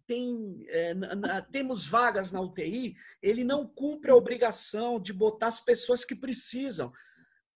[0.06, 5.60] tem, é, na, temos vagas na UTI, ele não cumpre a obrigação de botar as
[5.60, 6.92] pessoas que precisam.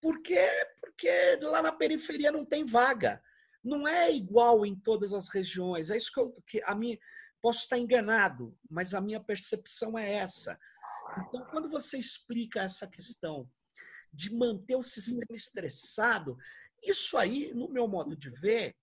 [0.01, 0.49] Por quê?
[0.81, 1.09] Porque
[1.41, 3.21] lá na periferia não tem vaga.
[3.63, 5.89] não é igual em todas as regiões.
[5.89, 6.99] É isso que, eu, que a minha
[7.41, 10.59] posso estar enganado, mas a minha percepção é essa.
[11.19, 13.49] Então, quando você explica essa questão
[14.15, 16.37] de manter o sistema estressado,
[16.81, 18.75] isso aí, no meu modo de ver,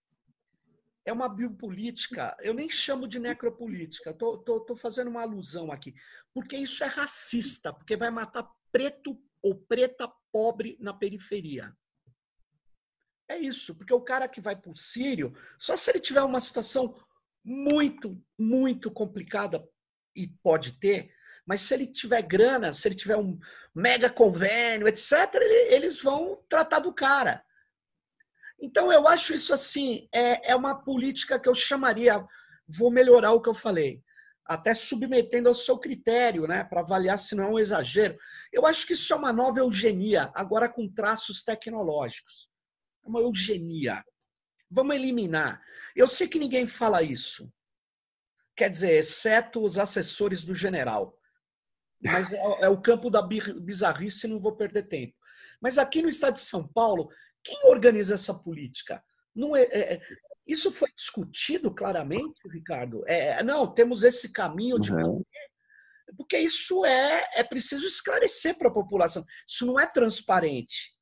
[1.05, 2.37] é uma biopolítica.
[2.41, 5.95] Eu nem chamo de necropolítica, estou fazendo uma alusão aqui,
[6.33, 11.77] porque isso é racista, porque vai matar preto ou preta pobre na periferia.
[13.29, 16.41] É isso, porque o cara que vai para o Sírio, só se ele tiver uma
[16.41, 16.95] situação
[17.45, 19.67] muito, muito complicada,
[20.15, 21.15] e pode ter,
[21.47, 23.39] mas se ele tiver grana, se ele tiver um
[23.75, 25.35] mega convênio, etc.,
[25.69, 27.45] eles vão tratar do cara.
[28.61, 32.25] Então, eu acho isso assim, é, é uma política que eu chamaria,
[32.69, 34.01] vou melhorar o que eu falei,
[34.45, 38.17] até submetendo ao seu critério, né, para avaliar se não é um exagero.
[38.53, 42.49] Eu acho que isso é uma nova eugenia, agora com traços tecnológicos.
[43.05, 44.05] É uma eugenia.
[44.71, 45.61] Vamos eliminar.
[45.95, 47.53] Eu sei que ninguém fala isso.
[48.57, 51.19] Quer dizer, exceto os assessores do general.
[52.03, 55.15] Mas é, é o campo da bizarrice e não vou perder tempo.
[55.61, 57.09] Mas aqui no estado de São Paulo,
[57.45, 59.03] quem organiza essa política?
[59.35, 60.03] Não é, é, é
[60.47, 63.05] isso foi discutido claramente, Ricardo?
[63.07, 64.93] É, não, temos esse caminho de.
[64.93, 65.23] Uhum.
[66.17, 69.25] Porque isso é, é preciso esclarecer para a população.
[69.47, 70.93] Isso não é transparente.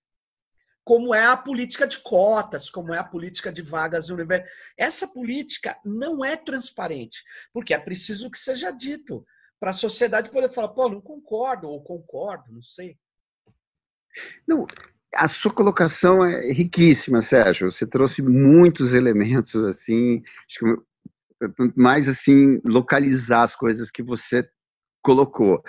[0.85, 4.49] Como é a política de cotas, como é a política de vagas no universo.
[4.77, 9.25] Essa política não é transparente, porque é preciso que seja dito
[9.61, 12.97] para a sociedade poder falar, pô, não concordo, ou concordo, não sei.
[14.49, 14.67] Não,
[15.15, 17.71] a sua colocação é riquíssima, Sérgio.
[17.71, 20.23] Você trouxe muitos elementos assim,
[21.77, 24.49] mais assim localizar as coisas que você
[25.03, 25.63] colocou.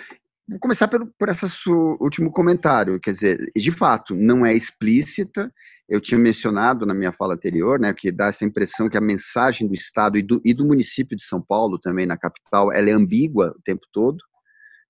[0.50, 5.52] Vou começar pelo, por esse último comentário, quer dizer, de fato, não é explícita.
[5.88, 9.68] Eu tinha mencionado na minha fala anterior, né, que dá essa impressão que a mensagem
[9.68, 12.94] do Estado e do, e do município de São Paulo, também na capital, ela é
[12.94, 14.18] ambígua o tempo todo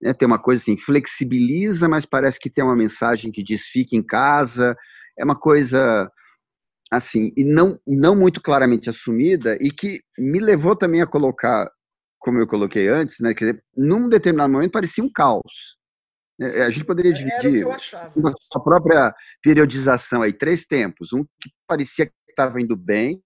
[0.01, 3.95] né, tem uma coisa assim, flexibiliza, mas parece que tem uma mensagem que diz fique
[3.95, 4.75] em casa,
[5.17, 6.09] é uma coisa
[6.91, 11.69] assim, e não, não muito claramente assumida, e que me levou também a colocar,
[12.21, 15.75] como eu coloquei antes, né, quer dizer, num determinado momento parecia um caos.
[16.39, 22.13] É, a gente poderia dividir a própria periodização aí, três tempos, um que parecia que
[22.29, 23.21] estava indo bem,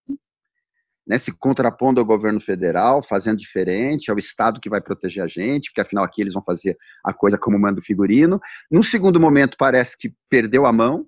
[1.05, 5.69] né, se contrapondo ao governo federal, fazendo diferente, ao Estado que vai proteger a gente,
[5.69, 8.39] porque afinal aqui eles vão fazer a coisa como manda o figurino.
[8.71, 11.05] No segundo momento, parece que perdeu a mão.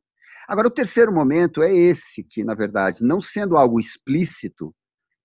[0.48, 4.74] Agora, o terceiro momento é esse, que, na verdade, não sendo algo explícito,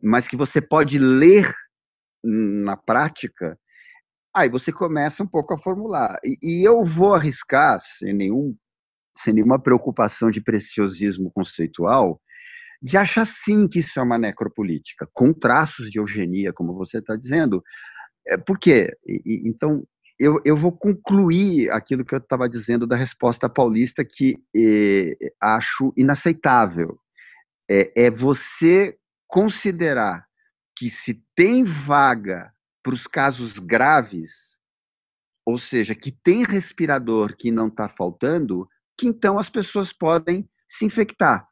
[0.02, 1.52] mas que você pode ler
[2.24, 3.58] na prática,
[4.34, 6.16] aí você começa um pouco a formular.
[6.24, 8.56] E, e eu vou arriscar, sem, nenhum,
[9.16, 12.20] sem nenhuma preocupação de preciosismo conceitual,
[12.82, 17.16] de achar sim que isso é uma necropolítica, com traços de eugenia, como você está
[17.16, 17.62] dizendo.
[18.26, 18.90] É, por quê?
[19.06, 19.84] E, então,
[20.18, 25.92] eu, eu, vou concluir aquilo que eu estava dizendo da resposta paulista, que é, acho
[25.96, 26.98] inaceitável.
[27.70, 30.26] É, é você considerar
[30.82, 34.58] que se tem vaga para os casos graves,
[35.46, 38.68] ou seja, que tem respirador que não está faltando,
[38.98, 41.46] que então as pessoas podem se infectar.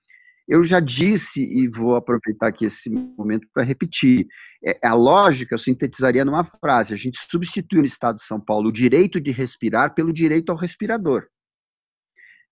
[0.48, 4.26] Eu já disse, e vou aproveitar aqui esse momento para repetir,
[4.66, 8.70] é, a lógica eu sintetizaria numa frase: a gente substitui no Estado de São Paulo
[8.70, 11.28] o direito de respirar pelo direito ao respirador.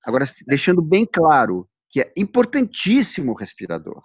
[0.05, 4.01] Agora, deixando bem claro que é importantíssimo o respirador.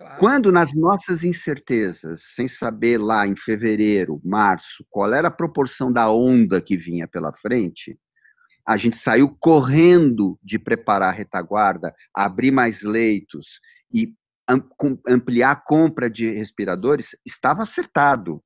[0.00, 0.18] Claro.
[0.18, 6.10] Quando nas nossas incertezas, sem saber lá em fevereiro, março, qual era a proporção da
[6.10, 7.98] onda que vinha pela frente,
[8.66, 13.60] a gente saiu correndo de preparar a retaguarda, abrir mais leitos
[13.92, 14.14] e
[15.06, 18.42] ampliar a compra de respiradores, estava acertado,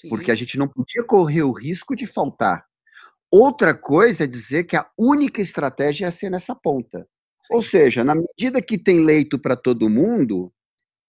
[0.00, 0.08] Sim.
[0.08, 2.64] porque a gente não podia correr o risco de faltar.
[3.28, 7.04] Outra coisa é dizer que a única estratégia é ser nessa ponta.
[7.50, 10.52] Ou seja, na medida que tem leito para todo mundo,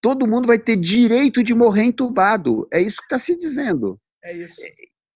[0.04, 2.68] todo mundo vai ter direito de morrer entubado.
[2.74, 3.98] É isso que está se dizendo.
[4.22, 4.62] É isso.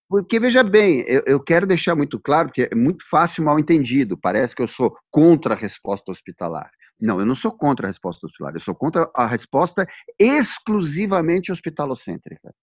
[0.10, 4.18] Porque, veja bem, eu, eu, quero deixar muito claro que é muito fácil mal entendido.
[4.18, 6.72] Parece que eu sou contra a resposta hospitalar.
[6.98, 8.56] Não, eu não sou contra a resposta hospitalar.
[8.56, 9.86] Eu sou contra a resposta
[10.18, 12.54] exclusivamente hospitalocêntrica.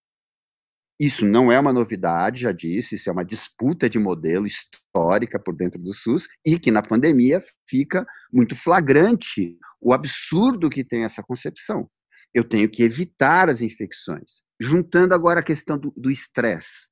[0.98, 5.54] Isso não é uma novidade, já disse, isso é uma disputa de modelo histórica por
[5.54, 11.22] dentro do SUS e que na pandemia fica muito flagrante o absurdo que tem essa
[11.22, 11.90] concepção.
[12.32, 14.42] Eu tenho que evitar as infecções.
[14.60, 16.88] Juntando agora a questão do estresse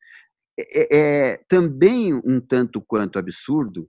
[0.59, 3.89] é, é, também um tanto quanto absurdo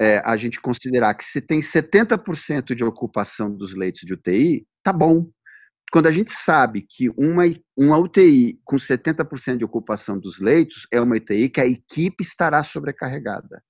[0.00, 4.92] é, a gente considerar que se tem 70% de ocupação dos leitos de UTI, tá
[4.92, 5.30] bom.
[5.92, 7.42] Quando a gente sabe que uma,
[7.76, 12.62] uma UTI com 70% de ocupação dos leitos é uma UTI que a equipe estará
[12.62, 13.62] sobrecarregada.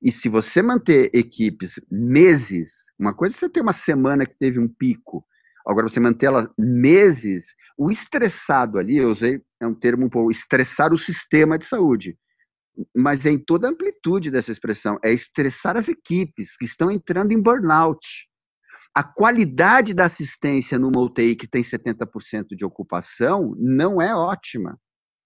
[0.00, 4.60] E se você manter equipes meses, uma coisa é você ter uma semana que teve
[4.60, 5.26] um pico,
[5.68, 10.30] agora você manter ela meses, o estressado ali, eu usei, é um termo um pouco,
[10.30, 12.16] estressar o sistema de saúde
[12.96, 17.32] mas é em toda a amplitude dessa expressão, é estressar as equipes que estão entrando
[17.32, 18.06] em burnout.
[18.94, 24.78] A qualidade da assistência numa UTI que tem 70% de ocupação não é ótima.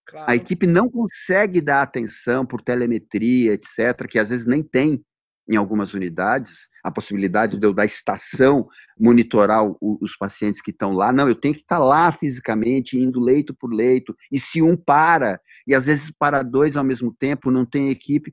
[0.06, 0.30] Claro.
[0.30, 5.02] A equipe não consegue dar atenção por telemetria, etc., que às vezes nem tem
[5.48, 8.66] em algumas unidades, a possibilidade de eu da estação
[8.98, 11.12] monitorar o, os pacientes que estão lá.
[11.12, 15.40] Não, eu tenho que estar lá fisicamente, indo leito por leito, e se um para,
[15.66, 18.30] e às vezes para dois ao mesmo tempo, não tem equipe.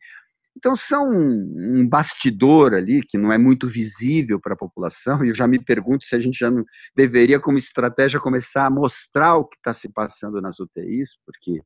[0.55, 5.36] Então, são um bastidor ali que não é muito visível para a população, e eu
[5.36, 9.45] já me pergunto se a gente já não deveria, como estratégia, começar a mostrar o
[9.45, 11.62] que está se passando nas UTIs, porque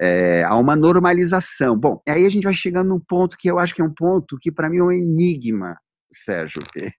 [0.00, 1.78] é, há uma normalização.
[1.78, 4.38] Bom, aí a gente vai chegando num ponto que eu acho que é um ponto
[4.40, 5.76] que para mim é um enigma,
[6.10, 6.62] Sérgio.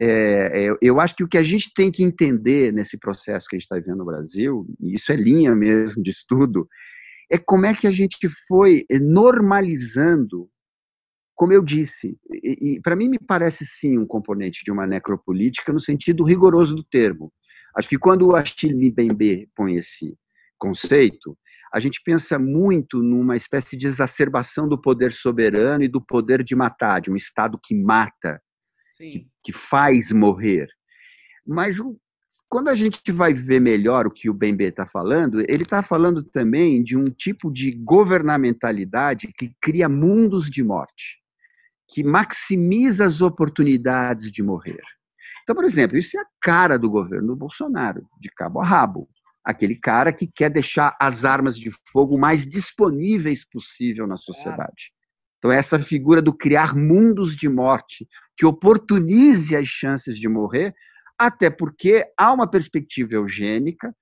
[0.00, 3.56] É, é, eu acho que o que a gente tem que entender nesse processo que
[3.56, 6.68] a gente está vivendo no Brasil, e isso é linha mesmo de estudo,
[7.30, 10.48] é como é que a gente foi normalizando,
[11.34, 15.72] como eu disse, e, e para mim me parece sim um componente de uma necropolítica
[15.72, 17.32] no sentido rigoroso do termo.
[17.74, 20.14] Acho que quando o Achille Mbembe põe esse
[20.62, 21.36] conceito,
[21.74, 26.54] a gente pensa muito numa espécie de exacerbação do poder soberano e do poder de
[26.54, 28.40] matar, de um Estado que mata,
[28.96, 30.68] que, que, faz morrer.
[31.44, 31.98] Mas o,
[32.48, 36.22] quando a gente vai ver melhor o que o Bembe está falando, ele está falando
[36.22, 41.18] também de um tipo de governamentalidade que cria mundos de morte,
[41.92, 44.82] que maximiza as oportunidades de morrer.
[45.42, 49.08] Então, por exemplo, isso é a cara do governo do Bolsonaro, de cabo a rabo
[49.44, 54.92] aquele cara que quer deixar as armas de fogo mais disponíveis possível na sociedade.
[55.38, 60.72] Então, essa figura do criar mundos de morte que oportunize as chances de morrer,
[61.18, 63.94] até porque há uma perspectiva eugênica,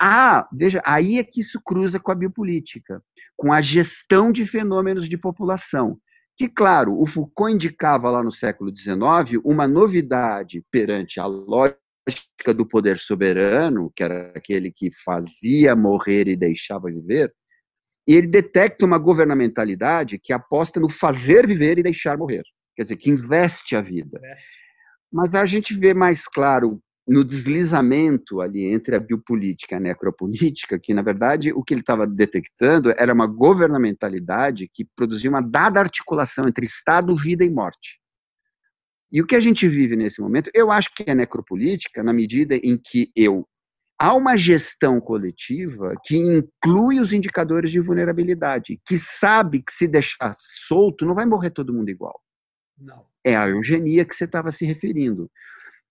[0.00, 3.02] há, veja, aí é que isso cruza com a biopolítica,
[3.36, 5.98] com a gestão de fenômenos de população.
[6.34, 12.54] Que, claro, o Foucault indicava lá no século XIX uma novidade perante a lógica lógica
[12.54, 17.32] do poder soberano, que era aquele que fazia morrer e deixava viver,
[18.08, 22.42] e ele detecta uma governamentalidade que aposta no fazer viver e deixar morrer,
[22.76, 24.20] quer dizer, que investe a vida.
[25.12, 30.78] Mas a gente vê mais claro no deslizamento ali entre a biopolítica e a necropolítica,
[30.78, 35.80] que na verdade o que ele estava detectando era uma governamentalidade que produzia uma dada
[35.80, 38.00] articulação entre Estado, vida e morte.
[39.12, 42.56] E o que a gente vive nesse momento, eu acho que é necropolítica na medida
[42.56, 43.46] em que eu
[43.98, 50.32] há uma gestão coletiva que inclui os indicadores de vulnerabilidade, que sabe que se deixar
[50.34, 52.20] solto não vai morrer todo mundo igual.
[52.78, 53.06] Não.
[53.24, 55.30] É a eugenia que você estava se referindo.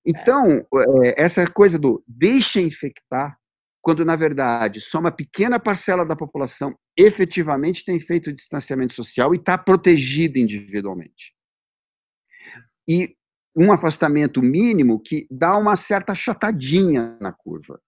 [0.05, 0.65] Então,
[1.03, 1.23] é.
[1.23, 3.35] essa coisa do deixa infectar,
[3.81, 9.37] quando na verdade só uma pequena parcela da população efetivamente tem feito distanciamento social e
[9.37, 11.34] está protegida individualmente
[12.87, 13.15] e
[13.55, 17.79] um afastamento mínimo que dá uma certa chatadinha na curva.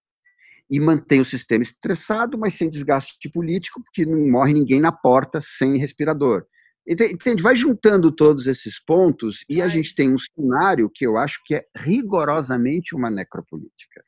[0.70, 5.40] E mantém o sistema estressado, mas sem desgaste político, porque não morre ninguém na porta
[5.42, 6.44] sem respirador.
[6.86, 7.42] Entende?
[7.42, 11.54] Vai juntando todos esses pontos e a gente tem um cenário que eu acho que
[11.54, 14.02] é rigorosamente uma necropolítica.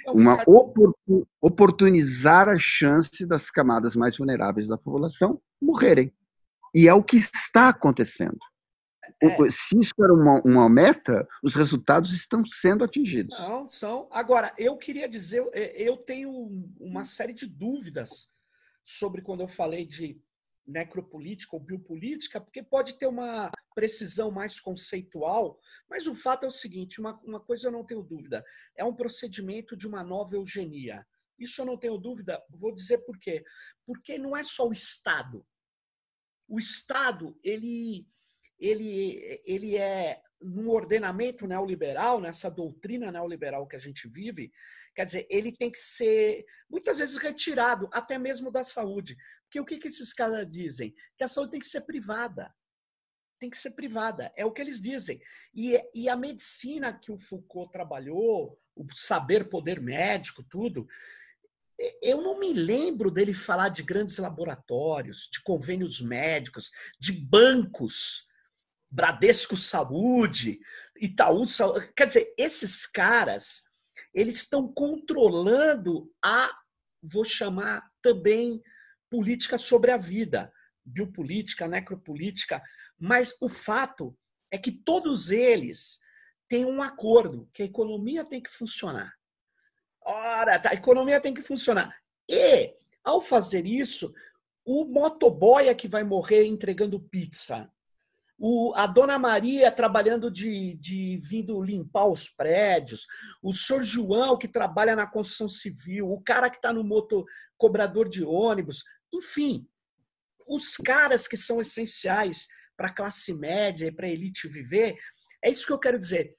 [0.00, 0.44] Então, uma
[1.40, 6.12] oportunizar a chance das camadas mais vulneráveis da população morrerem.
[6.74, 8.38] E é o que está acontecendo.
[9.22, 9.50] É.
[9.50, 13.38] Se isso era uma, uma, meta, os resultados estão sendo atingidos.
[13.38, 14.08] Não, são.
[14.10, 15.44] Agora, eu queria dizer,
[15.74, 16.30] eu tenho
[16.78, 18.28] uma série de dúvidas
[18.84, 20.20] sobre quando eu falei de
[20.66, 26.52] necropolítica ou biopolítica, porque pode ter uma precisão mais conceitual, mas o fato é o
[26.52, 28.44] seguinte: uma, uma coisa eu não tenho dúvida,
[28.74, 31.06] é um procedimento de uma nova eugenia.
[31.38, 33.44] Isso eu não tenho dúvida, vou dizer por quê.
[33.84, 35.46] Porque não é só o Estado.
[36.48, 38.06] O Estado, ele
[38.58, 44.52] ele, ele é, no ordenamento neoliberal, nessa doutrina neoliberal que a gente vive,
[44.94, 49.16] quer dizer, ele tem que ser, muitas vezes, retirado, até mesmo da saúde.
[49.44, 50.94] Porque o que, que esses caras dizem?
[51.16, 52.52] Que a saúde tem que ser privada.
[53.38, 55.20] Tem que ser privada, é o que eles dizem.
[55.54, 60.88] E, e a medicina que o Foucault trabalhou, o saber poder médico, tudo,
[62.00, 68.26] eu não me lembro dele falar de grandes laboratórios, de convênios médicos, de bancos
[68.90, 70.60] Bradesco Saúde,
[71.00, 71.92] Itaú Saúde.
[71.96, 73.64] Quer dizer, esses caras
[74.14, 76.50] eles estão controlando a,
[77.02, 78.62] vou chamar também,
[79.10, 80.52] política sobre a vida,
[80.84, 82.62] biopolítica, necropolítica,
[82.98, 84.16] mas o fato
[84.50, 86.00] é que todos eles
[86.48, 89.12] têm um acordo que a economia tem que funcionar.
[90.00, 91.94] Ora, tá, a economia tem que funcionar.
[92.28, 92.74] E,
[93.04, 94.14] ao fazer isso,
[94.64, 97.70] o motoboy é que vai morrer entregando pizza.
[98.38, 103.06] O, a dona Maria trabalhando de, de vindo limpar os prédios,
[103.42, 107.24] o senhor João que trabalha na construção civil, o cara que está no moto
[107.56, 108.82] cobrador de ônibus,
[109.12, 109.66] enfim,
[110.46, 114.96] os caras que são essenciais para a classe média e para a elite viver,
[115.42, 116.36] é isso que eu quero dizer.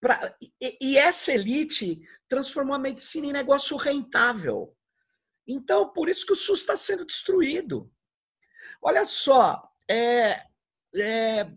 [0.00, 4.76] Pra, e, e essa elite transformou a medicina em negócio rentável.
[5.46, 7.92] Então, por isso que o SUS está sendo destruído.
[8.80, 10.44] Olha só, é,
[10.94, 11.50] é,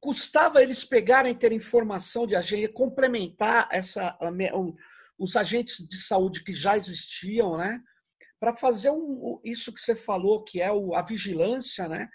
[0.00, 4.16] custava eles pegarem, ter informação de agente, complementar essa,
[5.18, 7.80] os agentes de saúde que já existiam, né?
[8.40, 12.08] Para fazer um, isso que você falou, que é o, a vigilância, né?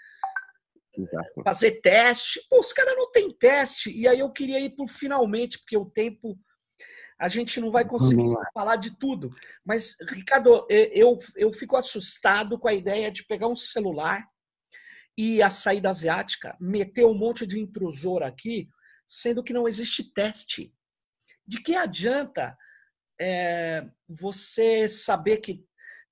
[0.96, 1.42] Exato.
[1.44, 2.40] Fazer teste.
[2.48, 3.90] Pô, os caras não têm teste.
[3.90, 6.38] E aí eu queria ir por finalmente, porque o tempo
[7.18, 9.30] a gente não vai conseguir falar de tudo.
[9.64, 14.26] Mas, Ricardo, eu, eu fico assustado com a ideia de pegar um celular
[15.16, 18.68] e a saída asiática, meter um monte de intrusor aqui,
[19.06, 20.72] sendo que não existe teste.
[21.46, 22.56] De que adianta
[23.20, 25.64] é, você saber que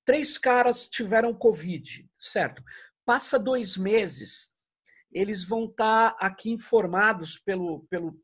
[0.05, 2.63] três caras tiveram Covid, certo?
[3.05, 4.53] Passa dois meses,
[5.11, 8.21] eles vão estar tá aqui informados pelo, pelo,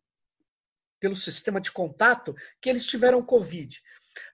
[0.99, 3.81] pelo sistema de contato que eles tiveram Covid.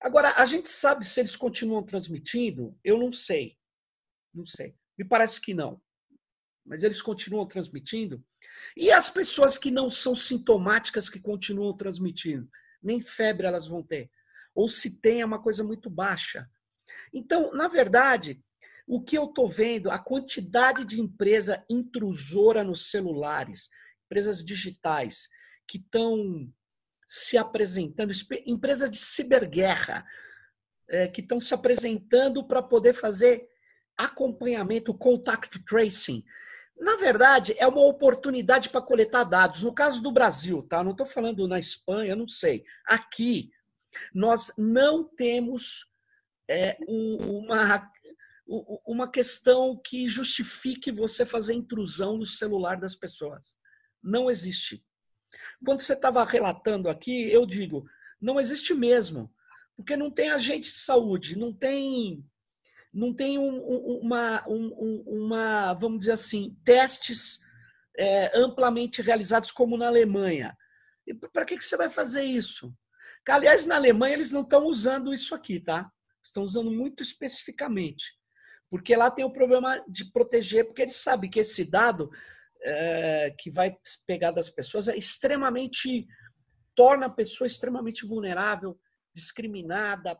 [0.02, 2.78] Agora, a gente sabe se eles continuam transmitindo?
[2.84, 3.58] Eu não sei.
[4.34, 4.76] Não sei.
[4.98, 5.82] Me parece que não
[6.66, 8.24] mas eles continuam transmitindo.
[8.76, 12.50] E as pessoas que não são sintomáticas que continuam transmitindo,
[12.82, 14.10] nem febre elas vão ter.
[14.54, 16.50] Ou se tem, é uma coisa muito baixa.
[17.14, 18.44] Então, na verdade,
[18.88, 23.70] o que eu estou vendo, a quantidade de empresa intrusora nos celulares,
[24.06, 25.30] empresas digitais,
[25.68, 26.52] que estão
[27.08, 28.12] se apresentando,
[28.46, 30.06] empresas de ciberguerra,
[30.90, 33.48] é, que estão se apresentando para poder fazer
[33.98, 36.24] acompanhamento, contact tracing,
[36.82, 39.62] na verdade, é uma oportunidade para coletar dados.
[39.62, 40.84] No caso do Brasil, tá?
[40.84, 42.66] Não estou falando na Espanha, não sei.
[42.88, 43.52] Aqui,
[44.12, 45.86] nós não temos
[46.50, 47.88] é, uma,
[48.84, 53.56] uma questão que justifique você fazer intrusão no celular das pessoas.
[54.02, 54.84] Não existe.
[55.64, 57.86] Quando você estava relatando aqui, eu digo,
[58.20, 59.32] não existe mesmo.
[59.76, 62.26] Porque não tem agente de saúde, não tem
[62.94, 63.60] não tem um,
[64.02, 67.40] uma, um, uma, vamos dizer assim, testes
[67.98, 70.56] é, amplamente realizados como na Alemanha.
[71.32, 72.74] Para que, que você vai fazer isso?
[73.28, 75.90] Aliás, na Alemanha eles não estão usando isso aqui, tá?
[76.24, 78.14] Estão usando muito especificamente.
[78.70, 82.10] Porque lá tem o problema de proteger, porque eles sabem que esse dado
[82.64, 83.76] é, que vai
[84.06, 86.08] pegar das pessoas é extremamente.
[86.76, 88.80] torna a pessoa extremamente vulnerável,
[89.14, 90.18] discriminada,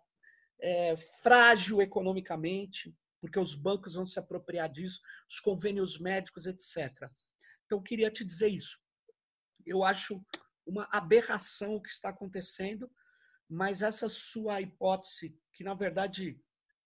[0.62, 6.92] é, frágil economicamente, porque os bancos vão se apropriar disso, os convênios médicos, etc.
[7.66, 8.80] Então, eu queria te dizer isso.
[9.66, 10.24] Eu acho
[10.66, 12.92] uma aberração o que está acontecendo,
[13.50, 16.40] mas essa sua hipótese, que na verdade,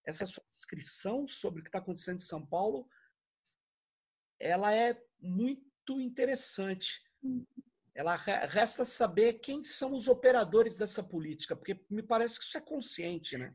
[0.06, 2.88] essa sua descrição sobre o que está acontecendo em São Paulo,
[4.40, 7.02] ela é muito interessante.
[7.94, 12.62] Ela resta saber quem são os operadores dessa política, porque me parece que isso é
[12.62, 13.54] consciente, né?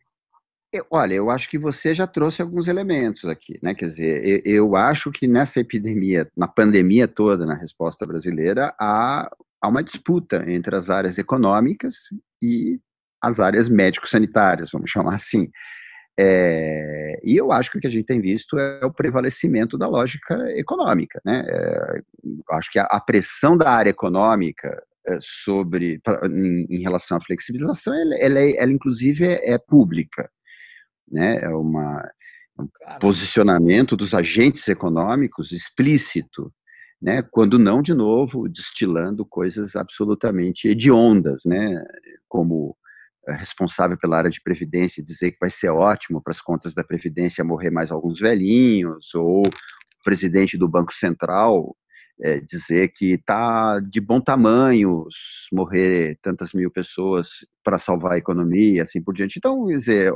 [0.88, 3.74] Olha, eu acho que você já trouxe alguns elementos aqui, né?
[3.74, 9.28] Quer dizer, eu, eu, acho que nessa epidemia, na pandemia toda, na resposta brasileira, há,
[9.60, 11.94] há uma disputa entre as áreas econômicas
[12.40, 12.78] e
[13.20, 15.50] as áreas médico-sanitárias, vamos chamar assim.
[16.18, 19.88] É, e eu acho que o que a gente tem visto é o prevalecimento da
[19.88, 21.42] lógica econômica, né?
[21.48, 22.02] É,
[22.52, 27.20] acho que a, a, pressão da área econômica é, sobre pra, em, em, relação à
[27.20, 30.30] flexibilização, ela, ela, é, ela inclusive é, é pública
[31.10, 31.38] né?
[31.42, 32.08] É uma,
[32.58, 32.68] um
[33.00, 36.52] posicionamento dos agentes econômicos explícito,
[37.00, 37.22] né?
[37.22, 41.82] Quando não, de novo, destilando coisas absolutamente hediondas, né?
[42.28, 42.76] Como
[43.28, 47.44] responsável pela área de previdência dizer que vai ser ótimo para as contas da previdência
[47.44, 51.76] morrer mais alguns velhinhos, ou o presidente do Banco Central
[52.22, 55.06] é, dizer que está de bom tamanho
[55.52, 59.38] morrer tantas mil pessoas para salvar a economia, assim por diante.
[59.38, 60.12] Então, dizer,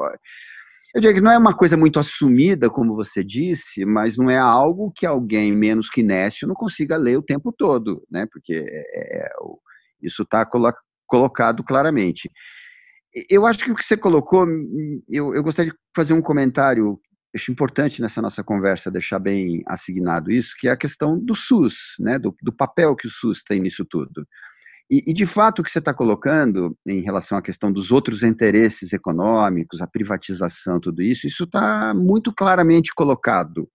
[0.95, 4.39] eu diria que não é uma coisa muito assumida, como você disse, mas não é
[4.39, 8.27] algo que alguém menos que Nécio não consiga ler o tempo todo, né?
[8.31, 9.29] Porque é, é, é
[10.01, 10.73] isso está colo
[11.07, 12.31] colocado claramente.
[13.29, 14.47] eu acho que o que você colocou,
[15.09, 16.99] eu, eu gostaria de fazer um comentário
[17.35, 21.97] acho importante nessa nossa conversa deixar bem assignado isso, que é a questão do SUS,
[21.99, 24.27] né, do, do papel que o SUS tem nisso tudo.
[24.91, 28.23] E, e, de fato, o que você está colocando em relação à questão dos outros
[28.23, 33.69] interesses econômicos, a privatização, tudo isso, isso está muito claramente colocado.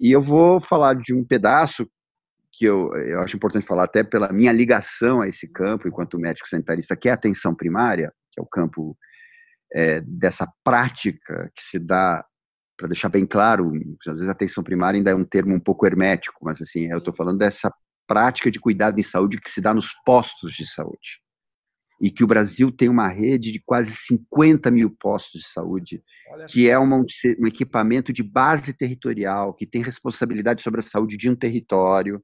[0.00, 1.86] E eu vou falar de um pedaço
[2.52, 6.48] que eu, eu acho importante falar, até pela minha ligação a esse campo, enquanto médico
[6.48, 8.96] sanitarista, que é a atenção primária, que é o campo
[9.74, 12.24] é, dessa prática que se dá
[12.78, 13.72] para deixar bem claro,
[14.06, 16.98] às vezes a atenção primária ainda é um termo um pouco hermético, mas assim, eu
[16.98, 17.72] estou falando dessa
[18.06, 21.20] prática de cuidado em saúde que se dá nos postos de saúde.
[22.00, 26.02] E que o Brasil tem uma rede de quase 50 mil postos de saúde,
[26.50, 31.30] que é uma, um equipamento de base territorial, que tem responsabilidade sobre a saúde de
[31.30, 32.22] um território,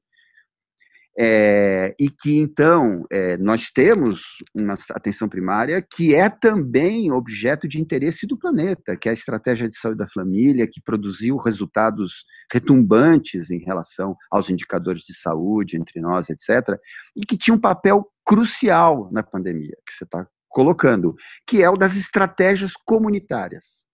[1.17, 7.79] é, e que então é, nós temos uma atenção primária que é também objeto de
[7.79, 13.51] interesse do planeta, que é a estratégia de saúde da família, que produziu resultados retumbantes
[13.51, 16.77] em relação aos indicadores de saúde entre nós, etc.,
[17.15, 21.15] e que tinha um papel crucial na pandemia, que você está colocando,
[21.47, 23.85] que é o das estratégias comunitárias.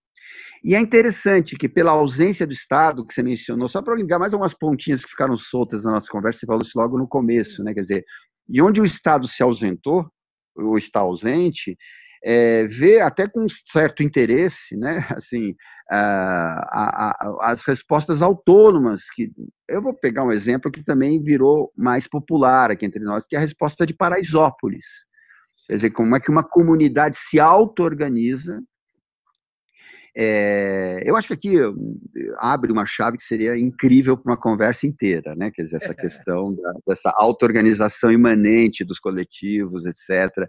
[0.64, 4.34] E é interessante que, pela ausência do Estado, que você mencionou, só para ligar mais
[4.34, 7.74] algumas pontinhas que ficaram soltas na nossa conversa, você falou isso logo no começo, né?
[7.74, 8.05] Quer dizer,
[8.47, 10.10] de onde o Estado se ausentou,
[10.55, 11.78] ou está ausente,
[12.24, 15.05] é, vê até com certo interesse, né?
[15.18, 15.55] Assim,
[15.89, 19.32] a, a, a, as respostas autônomas, que
[19.68, 23.39] eu vou pegar um exemplo que também virou mais popular aqui entre nós, que é
[23.39, 24.86] a resposta de Paraisópolis.
[25.68, 28.60] Quer dizer, como é que uma comunidade se auto-organiza
[30.16, 31.55] é, eu acho que aqui
[32.38, 35.51] abre uma chave que seria incrível para uma conversa inteira, né?
[35.51, 40.47] Quer dizer, essa questão da, dessa auto-organização imanente dos coletivos, etc.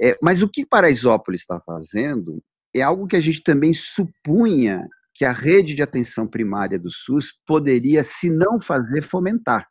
[0.00, 2.42] É, mas o que Paraisópolis está fazendo
[2.74, 7.32] é algo que a gente também supunha que a rede de atenção primária do SUS
[7.44, 9.66] poderia, se não fazer, fomentar.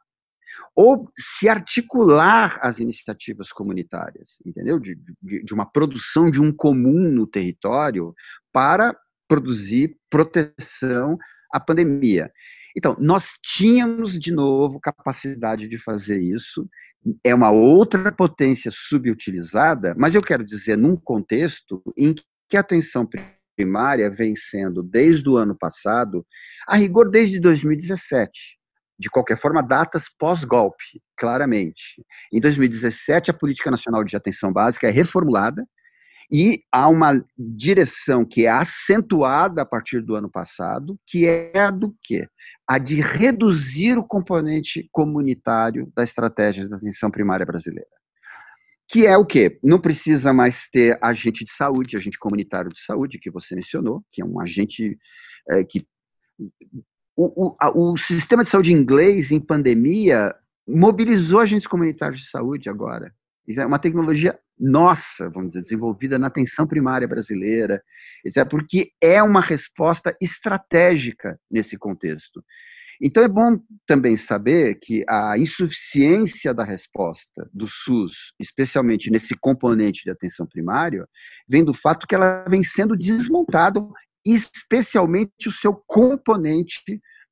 [0.75, 4.79] Ou se articular as iniciativas comunitárias, entendeu?
[4.79, 8.13] De, de, de uma produção de um comum no território
[8.51, 8.93] para
[9.27, 11.17] produzir proteção
[11.51, 12.31] à pandemia.
[12.77, 16.69] Então, nós tínhamos de novo capacidade de fazer isso,
[17.23, 22.13] é uma outra potência subutilizada, mas eu quero dizer, num contexto em
[22.47, 23.07] que a atenção
[23.55, 26.23] primária vem sendo, desde o ano passado,
[26.67, 28.57] a rigor desde 2017.
[28.99, 32.03] De qualquer forma, datas pós-golpe, claramente.
[32.31, 35.63] Em 2017, a Política Nacional de Atenção Básica é reformulada,
[36.31, 41.71] e há uma direção que é acentuada a partir do ano passado, que é a
[41.71, 42.27] do quê?
[42.67, 47.87] A de reduzir o componente comunitário da estratégia da atenção primária brasileira.
[48.89, 49.57] Que é o quê?
[49.63, 54.21] Não precisa mais ter agente de saúde, agente comunitário de saúde, que você mencionou, que
[54.21, 54.97] é um agente
[55.49, 55.85] é, que.
[57.15, 60.35] O, o, o sistema de saúde inglês, em pandemia,
[60.67, 63.13] mobilizou agentes comunitários de saúde agora.
[63.47, 67.81] É uma tecnologia nossa, vamos dizer, desenvolvida na atenção primária brasileira,
[68.25, 72.43] etc., porque é uma resposta estratégica nesse contexto.
[72.99, 80.03] Então é bom também saber que a insuficiência da resposta do SUS, especialmente nesse componente
[80.03, 81.07] de atenção primária,
[81.47, 83.91] vem do fato que ela vem sendo desmontado,
[84.25, 86.81] especialmente o seu componente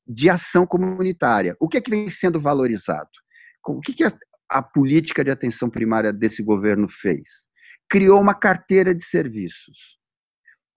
[0.07, 1.55] de ação comunitária.
[1.59, 3.09] O que é que vem sendo valorizado?
[3.67, 4.03] O que, que
[4.55, 7.49] a política de atenção primária desse governo fez?
[7.89, 9.99] Criou uma carteira de serviços.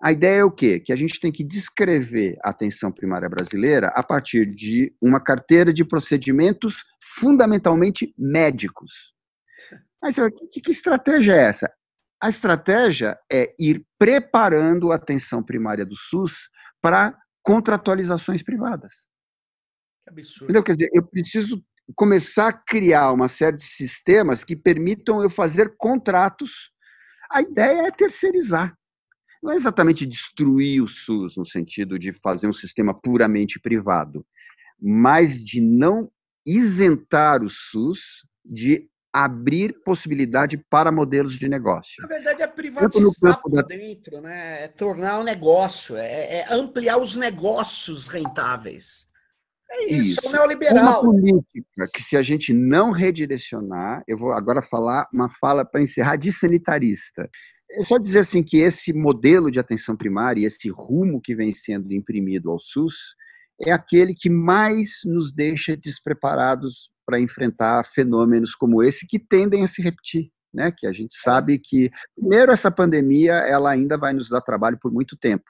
[0.02, 0.80] A ideia é o quê?
[0.80, 5.72] Que a gente tem que descrever a atenção primária brasileira a partir de uma carteira
[5.72, 9.14] de procedimentos fundamentalmente médicos.
[10.02, 10.16] Mas
[10.50, 11.72] que, que estratégia é essa?
[12.20, 16.48] A estratégia é ir preparando a atenção primária do SUS
[16.80, 19.06] para contratualizações privadas.
[20.02, 20.50] Que absurdo.
[20.50, 21.64] Então, quer dizer, eu preciso
[21.94, 26.70] começar a criar uma série de sistemas que permitam eu fazer contratos.
[27.30, 28.76] A ideia é terceirizar.
[29.42, 34.26] Não é exatamente destruir o SUS no sentido de fazer um sistema puramente privado,
[34.80, 36.10] mas de não
[36.44, 42.02] isentar o SUS de abrir possibilidade para modelos de negócio.
[42.02, 44.64] Na verdade, é privatizar por dentro, né?
[44.64, 49.07] é tornar o um negócio, é, é ampliar os negócios rentáveis.
[49.70, 50.20] É isso, isso.
[50.24, 51.02] é o neoliberal.
[51.02, 55.82] Uma política que, se a gente não redirecionar, eu vou agora falar uma fala para
[55.82, 57.28] encerrar de sanitarista.
[57.70, 61.92] É só dizer assim que esse modelo de atenção primária, esse rumo que vem sendo
[61.92, 62.94] imprimido ao SUS,
[63.60, 69.68] é aquele que mais nos deixa despreparados para enfrentar fenômenos como esse que tendem a
[69.68, 70.30] se repetir.
[70.52, 70.72] né?
[70.74, 74.90] Que a gente sabe que, primeiro, essa pandemia ela ainda vai nos dar trabalho por
[74.90, 75.44] muito tempo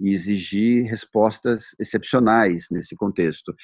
[0.00, 3.54] e exigir respostas excepcionais nesse contexto.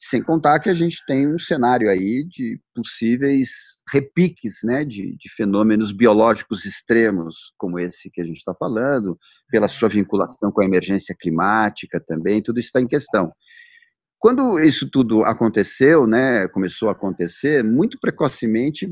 [0.00, 3.50] Sem contar que a gente tem um cenário aí de possíveis
[3.90, 9.16] repiques né, de, de fenômenos biológicos extremos, como esse que a gente está falando,
[9.50, 13.32] pela sua vinculação com a emergência climática também, tudo isso está em questão.
[14.18, 18.90] Quando isso tudo aconteceu, né, começou a acontecer, muito precocemente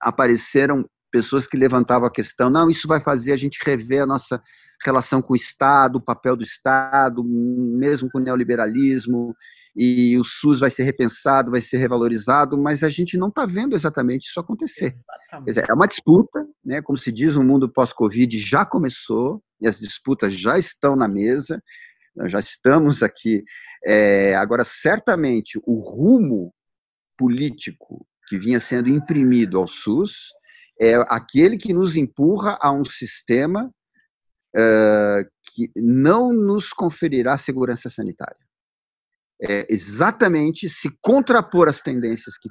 [0.00, 4.40] apareceram pessoas que levantavam a questão, não, isso vai fazer a gente rever a nossa
[4.84, 9.34] relação com o Estado, o papel do Estado, mesmo com o neoliberalismo,
[9.74, 13.74] e o SUS vai ser repensado, vai ser revalorizado, mas a gente não está vendo
[13.74, 14.96] exatamente isso acontecer.
[15.44, 19.78] Dizer, é uma disputa, né, como se diz, o mundo pós-Covid já começou, e as
[19.78, 21.60] disputas já estão na mesa,
[22.14, 23.42] nós já estamos aqui.
[23.84, 26.54] É, agora, certamente, o rumo
[27.16, 30.32] político que vinha sendo imprimido ao SUS
[30.80, 33.70] é aquele que nos empurra a um sistema
[34.54, 38.40] uh, que não nos conferirá segurança sanitária.
[39.42, 42.48] É exatamente se contrapor às tendências que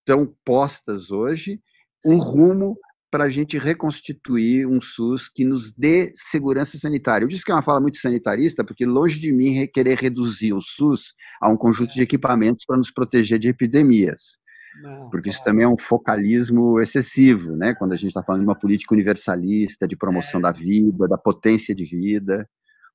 [0.00, 1.60] estão postas hoje,
[2.04, 2.76] um rumo
[3.10, 7.24] para a gente reconstituir um SUS que nos dê segurança sanitária.
[7.24, 10.60] Eu disse que é uma fala muito sanitarista, porque longe de mim querer reduzir o
[10.60, 14.38] SUS a um conjunto de equipamentos para nos proteger de epidemias.
[14.82, 17.74] Não, porque isso também é um focalismo excessivo, né?
[17.74, 20.42] Quando a gente está falando de uma política universalista, de promoção é.
[20.42, 22.48] da vida, da potência de vida,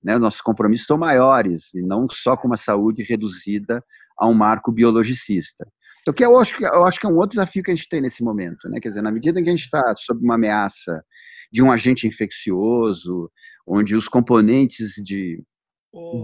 [0.03, 0.17] né?
[0.17, 3.83] Nossos compromissos são maiores e não só com uma saúde reduzida
[4.17, 5.67] a um marco biologicista.
[6.01, 7.87] Então, que eu acho que eu acho que é um outro desafio que a gente
[7.87, 8.79] tem nesse momento, né?
[8.79, 11.03] Quer dizer, na medida em que a gente está sob uma ameaça
[11.51, 13.29] de um agente infeccioso,
[13.67, 15.43] onde os componentes de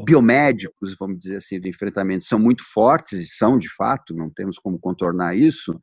[0.06, 4.58] biomédicos, vamos dizer assim, do enfrentamento são muito fortes, e são de fato, não temos
[4.58, 5.78] como contornar isso,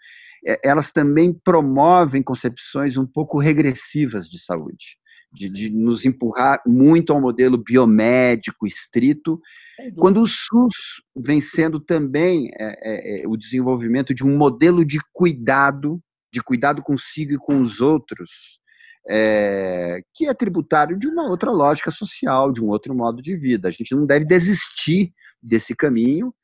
[0.46, 4.96] é, elas também promovem concepções um pouco regressivas de saúde.
[5.36, 9.40] De, de, nos empurrar muito ao modelo biomédico estrito,
[9.96, 15.00] quando o SUS vem sendo também é, é, é, o desenvolvimento de um modelo de
[15.12, 16.00] cuidado,
[16.32, 18.60] de cuidado consigo e com os outros,
[19.08, 23.68] é, que é tributário de uma outra lógica social, de um outro modo de vida.
[23.68, 26.34] A gente não deve desistir desse caminho,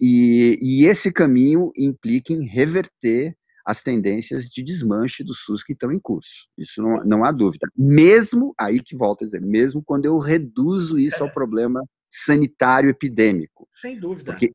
[0.00, 3.34] e, e esse caminho implica em reverter
[3.64, 6.46] as tendências de desmanche do SUS que estão em curso.
[6.56, 7.66] Isso não, não há dúvida.
[7.76, 13.68] Mesmo, aí que volta a dizer, mesmo quando eu reduzo isso ao problema sanitário epidêmico.
[13.72, 14.32] Sem dúvida.
[14.32, 14.52] Porque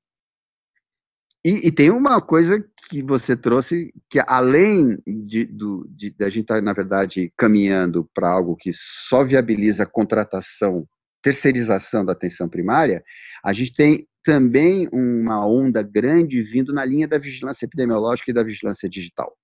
[1.43, 6.29] e, e, tem uma coisa que você trouxe, que além de, do, de, de a
[6.29, 10.87] gente estar, tá, na verdade, caminhando para algo que só viabiliza a contratação,
[11.21, 13.01] terceirização da atenção primária,
[13.43, 18.43] a gente tem também uma onda grande vindo na linha da vigilância epidemiológica e da
[18.43, 19.35] vigilância digital.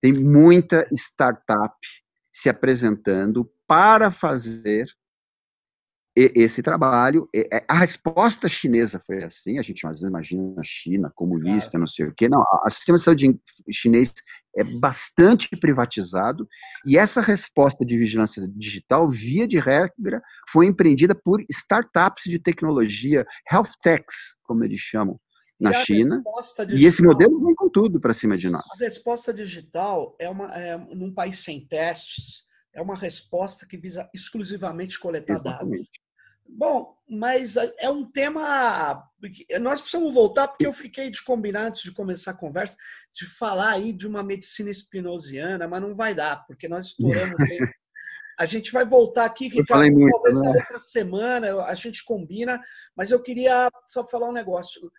[0.00, 1.74] Tem muita startup
[2.32, 4.86] se apresentando para fazer
[6.16, 7.28] esse trabalho.
[7.34, 11.86] É, a resposta chinesa foi assim, a gente às vezes imagina a China comunista, não
[11.86, 12.28] sei o quê.
[12.28, 13.40] Não, o sistema de saúde
[13.70, 14.12] chinês
[14.56, 16.46] é bastante privatizado
[16.84, 23.24] e essa resposta de vigilância digital, via de regra, foi empreendida por startups de tecnologia,
[23.50, 25.18] health techs, como eles chamam,
[25.60, 26.22] na e China.
[26.56, 28.64] Digital, e esse modelo vem com tudo para cima de nós.
[28.80, 34.08] A resposta digital é, uma, é num país sem testes, é uma resposta que visa
[34.14, 35.84] exclusivamente coletar Exatamente.
[35.84, 36.10] dados.
[36.52, 39.08] Bom, mas é um tema.
[39.60, 42.76] Nós precisamos voltar, porque eu fiquei de combinar antes de começar a conversa,
[43.14, 47.36] de falar aí de uma medicina espinosiana, mas não vai dar, porque nós estouramos.
[48.38, 50.48] A gente vai voltar aqui, Ricardo, muito, talvez né?
[50.48, 52.58] na outra semana, a gente combina,
[52.96, 54.90] mas eu queria só falar um negócio.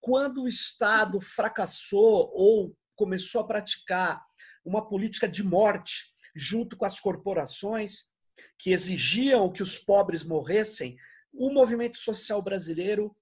[0.00, 4.24] Quando o Estado fracassou ou começou a praticar
[4.64, 6.06] uma política de morte
[6.36, 8.10] junto com as corporações
[8.58, 10.98] que exigiam que os pobres morressem,
[11.32, 13.16] o movimento social brasileiro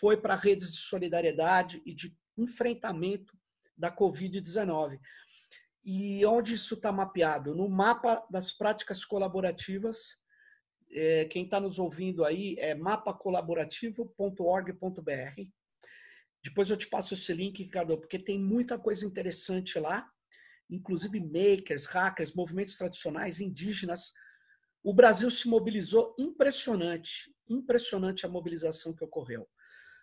[0.00, 3.38] foi para redes de solidariedade e de enfrentamento
[3.76, 4.98] da Covid-19.
[5.84, 7.54] E onde isso está mapeado?
[7.54, 10.16] No mapa das práticas colaborativas.
[10.90, 15.42] É, quem está nos ouvindo aí é mapacolaborativo.org.br.
[16.42, 20.10] Depois eu te passo esse link, Ricardo, porque tem muita coisa interessante lá
[20.70, 24.12] inclusive makers, hackers, movimentos tradicionais, indígenas.
[24.82, 29.48] O Brasil se mobilizou impressionante, impressionante a mobilização que ocorreu.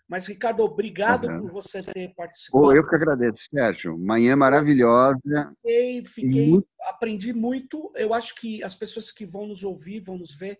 [0.07, 1.41] Mas, Ricardo, obrigado uhum.
[1.41, 2.65] por você ter participado.
[2.65, 3.97] Oh, eu que agradeço, Sérgio.
[3.97, 5.55] Manhã maravilhosa.
[5.61, 6.67] Fiquei, fiquei muito...
[6.81, 7.91] aprendi muito.
[7.95, 10.59] Eu acho que as pessoas que vão nos ouvir, vão nos ver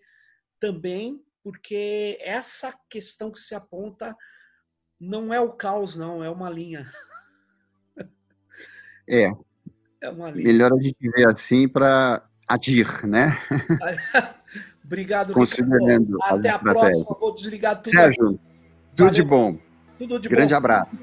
[0.58, 4.16] também, porque essa questão que se aponta
[4.98, 6.90] não é o caos, não, é uma linha.
[9.06, 9.30] É,
[10.04, 13.38] É Melhor a gente ver assim para agir, né?
[14.84, 17.16] Obrigado, Considerando Até a próxima.
[17.18, 17.90] Vou desligar tudo.
[17.90, 18.38] Sérgio,
[18.94, 19.58] tudo de bom.
[19.98, 20.58] Tudo de Grande bom.
[20.58, 20.94] abraço.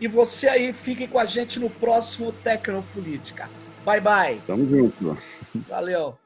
[0.00, 3.48] E você aí, fique com a gente no próximo Tecnopolítica.
[3.84, 4.40] Bye, bye.
[4.44, 5.16] Tamo junto.
[5.68, 6.18] Valeu.